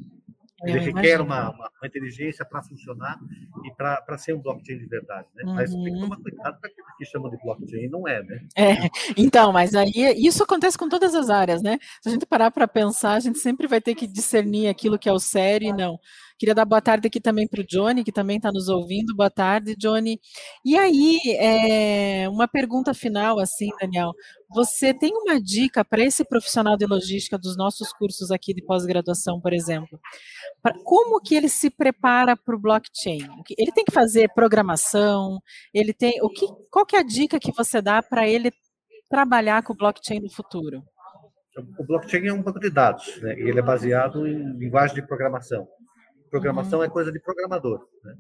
Ele 0.65 0.79
requer 0.79 1.21
uma, 1.21 1.51
uma, 1.51 1.71
inteligência 1.85 2.45
para 2.45 2.63
funcionar 2.63 3.19
e 3.65 3.71
para 3.73 4.17
ser 4.17 4.35
um 4.35 4.41
blockchain 4.41 4.79
de 4.79 4.87
verdade, 4.87 5.29
né? 5.35 5.45
Uhum. 5.45 5.55
Mas 5.55 5.71
tem 5.71 5.85
que 5.85 5.91
uhum. 5.91 6.01
tomar 6.01 6.17
cuidado 6.17 6.59
para 6.59 6.71
aquilo 6.71 6.87
que 6.97 7.05
chamam 7.05 7.31
de 7.31 7.37
blockchain 7.43 7.89
não 7.89 8.09
é, 8.09 8.23
né? 8.23 8.41
É, 8.57 8.75
então, 9.17 9.53
mas 9.53 9.75
aí 9.75 9.93
isso 10.17 10.43
acontece 10.43 10.79
com 10.79 10.89
todas 10.89 11.15
as 11.15 11.29
áreas, 11.29 11.63
né? 11.63 11.79
Se 12.01 12.09
a 12.09 12.13
gente 12.13 12.25
parar 12.25 12.51
para 12.51 12.67
pensar, 12.67 13.13
a 13.13 13.21
gente 13.21 13.39
sempre 13.39 13.67
vai 13.67 13.83
ter 13.83 13.95
que 13.95 14.07
discernir 14.07 14.69
aquilo 14.69 14.99
que 14.99 15.09
é 15.09 15.13
o 15.13 15.19
sério 15.19 15.69
e 15.69 15.73
não. 15.75 16.01
Queria 16.39 16.55
dar 16.55 16.67
boa 16.67 16.83
tarde 16.83 17.07
aqui 17.07 17.19
também 17.19 17.49
para 17.49 17.63
o 17.63 17.67
Johnny, 17.67 18.05
que 18.05 18.13
também 18.13 18.37
está 18.37 18.53
nos 18.53 18.69
ouvindo. 18.69 19.17
Boa 19.17 19.31
tarde, 19.31 19.75
Johnny. 19.77 20.21
E 20.63 20.77
aí, 20.77 21.19
é, 21.39 22.29
uma 22.29 22.47
pergunta 22.47 22.93
final, 22.93 23.39
assim, 23.39 23.71
Daniel. 23.81 24.13
Você 24.55 24.93
tem 24.93 25.13
uma 25.15 25.41
dica 25.41 25.83
para 25.83 26.03
esse 26.05 26.25
profissional 26.25 26.77
de 26.77 26.85
logística 26.85 27.39
dos 27.39 27.57
nossos 27.57 27.91
cursos 27.93 28.31
aqui 28.31 28.53
de 28.53 28.63
pós-graduação, 28.63 29.41
por 29.41 29.55
exemplo? 29.55 29.99
Pra, 30.63 30.75
como 30.85 31.21
que 31.23 31.35
ele 31.35 31.49
se 31.49 31.71
prepara 31.71 32.37
para 32.37 32.55
o 32.55 32.61
blockchain? 32.61 33.27
Ele 33.57 33.73
tem 33.73 33.85
que 33.85 33.93
fazer 33.93 34.31
programação? 34.35 35.41
Ele 35.73 35.95
tem 35.95 36.21
o 36.23 36.29
que? 36.29 36.47
Qual 36.71 36.85
que 36.85 36.97
é 36.97 37.01
a 37.01 37.03
dica 37.03 37.41
que 37.41 37.53
você 37.53 37.81
dá 37.81 38.03
para 38.03 38.29
ele 38.29 38.53
trabalhar 39.09 39.63
com 39.63 39.73
o 39.73 39.77
blockchain 39.77 40.21
no 40.21 40.31
futuro? 40.31 40.83
O 41.79 41.87
blockchain 41.87 42.27
é 42.27 42.33
um 42.33 42.43
banco 42.43 42.61
de 42.61 42.71
dados, 42.71 43.19
né? 43.23 43.33
ele 43.39 43.59
é 43.59 43.63
baseado 43.63 44.27
em 44.27 44.59
linguagem 44.59 44.95
de 44.95 45.07
programação. 45.07 45.67
Programação 46.37 46.81
uhum. 46.81 46.85
é 46.85 46.89
coisa 46.89 47.11
de 47.11 47.19
programador. 47.19 47.87
Né? 48.05 48.15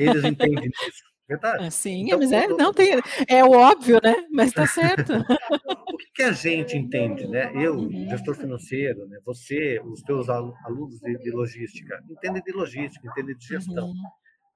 Eles 0.00 0.24
entendem 0.24 0.68
isso. 0.88 1.12
Verdade. 1.28 1.64
Ah, 1.64 1.70
sim, 1.70 2.06
então, 2.06 2.18
mas 2.18 2.32
é, 2.32 2.48
não 2.48 2.74
tem, 2.74 3.00
é 3.28 3.44
o 3.44 3.52
óbvio, 3.52 4.00
né? 4.02 4.26
Mas 4.30 4.48
está 4.48 4.66
certo. 4.66 5.12
o 5.94 5.96
que, 6.14 6.22
a 6.24 6.32
gente 6.32 6.76
entende, 6.76 7.26
né? 7.28 7.52
Eu, 7.54 7.76
uhum. 7.76 8.08
gestor 8.10 8.34
financeiro, 8.34 9.06
né? 9.06 9.18
Você, 9.24 9.80
os 9.84 10.02
teus 10.02 10.28
alunos 10.28 10.98
de, 11.00 11.16
de 11.18 11.30
logística, 11.30 12.02
entendem 12.10 12.42
de 12.42 12.52
logística, 12.52 13.08
entendem 13.08 13.36
de 13.36 13.46
gestão. 13.46 13.86
Uhum. 13.86 13.94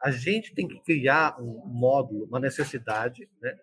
A 0.02 0.10
gente 0.10 0.54
tem 0.54 0.66
que 0.66 0.82
criar 0.82 1.40
um 1.40 1.62
módulo, 1.66 2.26
uma 2.26 2.40
necessidade, 2.40 3.28
né? 3.40 3.54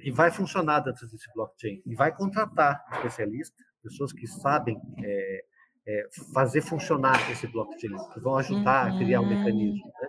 Que 0.00 0.12
vai 0.12 0.30
funcionar 0.30 0.80
dentro 0.80 1.08
desse 1.08 1.32
blockchain 1.34 1.82
e 1.86 1.94
vai 1.94 2.14
contratar 2.14 2.84
especialistas, 2.92 3.58
pessoas 3.82 4.12
que 4.12 4.26
sabem 4.26 4.78
é, 5.02 5.44
é, 5.86 6.06
fazer 6.32 6.60
funcionar 6.60 7.30
esse 7.30 7.46
blockchain, 7.46 7.96
que 8.12 8.20
vão 8.20 8.36
ajudar 8.36 8.90
uhum. 8.90 8.96
a 8.96 8.98
criar 8.98 9.20
um 9.20 9.24
uhum. 9.24 9.38
mecanismo. 9.38 9.92
Né? 10.00 10.08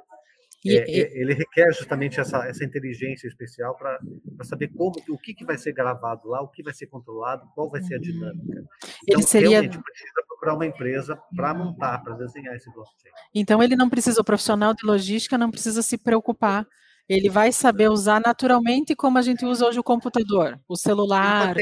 E, 0.63 0.77
é, 0.77 0.89
e... 0.89 1.21
Ele 1.21 1.33
requer 1.33 1.73
justamente 1.73 2.19
essa, 2.19 2.45
essa 2.47 2.63
inteligência 2.63 3.27
especial 3.27 3.75
para 3.75 3.99
saber 4.43 4.67
como, 4.69 4.93
o 5.09 5.17
que, 5.17 5.33
que 5.33 5.45
vai 5.45 5.57
ser 5.57 5.73
gravado 5.73 6.27
lá, 6.27 6.41
o 6.41 6.49
que 6.49 6.61
vai 6.61 6.73
ser 6.73 6.87
controlado, 6.87 7.47
qual 7.55 7.69
vai 7.69 7.81
ser 7.81 7.95
a 7.95 7.97
uhum. 7.97 8.03
dinâmica. 8.03 8.63
Então, 9.03 9.19
ele 9.19 9.23
seria... 9.23 9.49
realmente 9.49 9.79
precisa 9.81 10.23
procurar 10.27 10.55
uma 10.55 10.65
empresa 10.65 11.19
para 11.35 11.53
montar, 11.53 11.99
para 12.03 12.15
desenhar 12.15 12.55
esse 12.55 12.71
blockchain. 12.71 13.11
Então, 13.33 13.61
ele 13.61 13.75
não 13.75 13.89
precisa, 13.89 14.21
o 14.21 14.25
profissional 14.25 14.73
de 14.73 14.85
logística 14.85 15.37
não 15.37 15.49
precisa 15.49 15.81
se 15.81 15.97
preocupar 15.97 16.67
ele 17.09 17.29
vai 17.29 17.51
saber 17.51 17.89
usar 17.89 18.21
naturalmente 18.25 18.95
como 18.95 19.17
a 19.17 19.21
gente 19.21 19.45
usa 19.45 19.65
hoje 19.65 19.77
o 19.77 19.83
computador, 19.83 20.57
o 20.65 20.77
celular, 20.77 21.53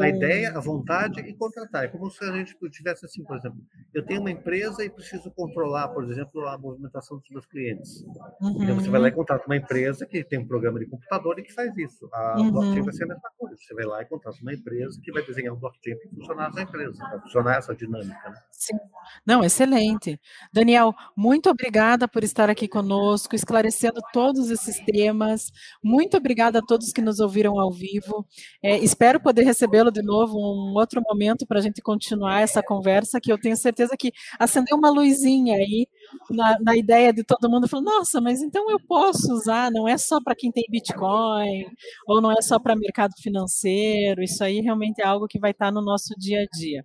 a 0.00 0.08
ideia, 0.08 0.50
a 0.50 0.60
vontade 0.60 1.20
e 1.20 1.32
contratar. 1.34 1.84
É 1.84 1.88
como 1.88 2.10
se 2.10 2.24
a 2.24 2.32
gente 2.32 2.56
tivesse 2.70 3.06
assim, 3.06 3.22
por 3.22 3.36
exemplo, 3.36 3.58
eu 3.94 4.04
tenho 4.04 4.20
uma 4.20 4.30
empresa 4.30 4.84
e 4.84 4.90
preciso 4.90 5.30
controlar, 5.30 5.88
por 5.88 6.10
exemplo, 6.10 6.46
a 6.46 6.58
movimentação 6.58 7.18
dos 7.18 7.30
meus 7.30 7.46
clientes. 7.46 8.02
Uhum. 8.40 8.62
Então 8.62 8.74
você 8.74 8.90
vai 8.90 9.00
lá 9.00 9.08
e 9.08 9.10
uhum. 9.10 9.16
contrata 9.16 9.46
uma 9.46 9.56
empresa 9.56 10.04
que 10.04 10.24
tem 10.24 10.40
um 10.40 10.46
programa 10.46 10.78
de 10.78 10.86
computador 10.86 11.38
e 11.38 11.42
que 11.42 11.52
faz 11.52 11.76
isso. 11.76 12.08
A 12.12 12.36
uhum. 12.38 12.50
blockchain 12.50 12.82
vai 12.82 12.94
ser 12.94 13.04
a 13.04 13.08
mesma 13.08 13.30
Você 13.56 13.74
vai 13.74 13.84
lá 13.84 14.02
e 14.02 14.06
contrata 14.06 14.38
uma 14.42 14.52
empresa 14.52 15.00
que 15.02 15.12
vai 15.12 15.22
desenhar 15.24 15.54
um 15.54 15.56
blockchain 15.56 15.96
para 15.96 16.10
funcionar 16.10 16.48
essa 16.48 16.62
empresa, 16.62 16.98
para 16.98 17.20
funcionar 17.20 17.56
essa 17.56 17.74
dinâmica. 17.74 18.30
Né? 18.30 18.36
Sim. 18.50 18.76
Não, 19.24 19.44
excelente. 19.44 20.20
Daniel, 20.52 20.94
muito 21.16 21.50
obrigada 21.50 22.08
por 22.08 22.22
estar 22.24 22.50
aqui 22.50 22.68
conosco, 22.68 23.34
esclarecendo 23.34 24.00
todos 24.12 24.50
esses 24.50 24.78
temas. 24.84 25.50
Muito 25.82 26.16
obrigada 26.16 26.58
a 26.58 26.62
todos 26.62 26.92
que 26.92 27.00
nos 27.00 27.20
ouviram 27.20 27.58
ao 27.58 27.72
vivo. 27.72 28.26
É, 28.62 28.78
espero 28.78 29.20
poder 29.20 29.42
recebê-lo 29.42 29.90
de 29.90 30.02
novo 30.02 30.36
um 30.38 30.74
outro 30.74 31.00
momento 31.02 31.46
para 31.46 31.58
a 31.58 31.62
gente 31.62 31.80
continuar 31.82 32.40
essa 32.40 32.62
conversa, 32.62 33.20
que 33.20 33.32
eu 33.32 33.38
tenho 33.38 33.56
certeza 33.56 33.96
que 33.96 34.12
acendeu 34.38 34.76
uma 34.76 34.90
luzinha 34.90 35.56
aí 35.56 35.86
na, 36.30 36.58
na 36.60 36.76
ideia 36.76 37.12
de 37.12 37.22
todo 37.24 37.48
mundo 37.48 37.68
falando, 37.68 37.86
nossa, 37.86 38.20
mas 38.20 38.40
então 38.42 38.70
eu 38.70 38.78
posso 38.80 39.32
usar, 39.32 39.70
não 39.70 39.88
é 39.88 39.96
só 39.96 40.20
para 40.22 40.34
quem 40.34 40.50
tem 40.50 40.64
Bitcoin, 40.68 41.66
ou 42.06 42.20
não 42.20 42.32
é 42.32 42.40
só 42.40 42.58
para 42.58 42.76
mercado 42.76 43.12
financeiro, 43.22 44.22
isso 44.22 44.42
aí 44.42 44.60
realmente 44.60 45.00
é 45.00 45.06
algo 45.06 45.26
que 45.26 45.38
vai 45.38 45.52
estar 45.52 45.70
no 45.70 45.82
nosso 45.82 46.14
dia 46.18 46.40
a 46.40 46.56
dia. 46.56 46.84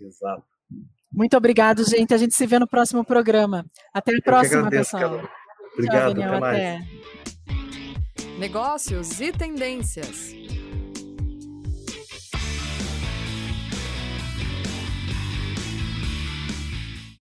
Exato. 0.00 0.44
Muito 1.12 1.36
obrigado, 1.36 1.84
gente. 1.84 2.14
A 2.14 2.18
gente 2.18 2.34
se 2.34 2.46
vê 2.46 2.58
no 2.58 2.68
próximo 2.68 3.04
programa. 3.04 3.66
Até 3.92 4.14
a 4.14 4.22
próxima, 4.22 4.66
agradeço, 4.66 4.92
pessoal. 4.92 5.28
Obrigado, 5.74 6.14
Tchau, 6.14 6.14
Daniel, 6.14 6.44
até, 6.44 6.76
até. 6.76 8.38
Negócios 8.38 9.20
e 9.20 9.32
tendências. 9.32 10.49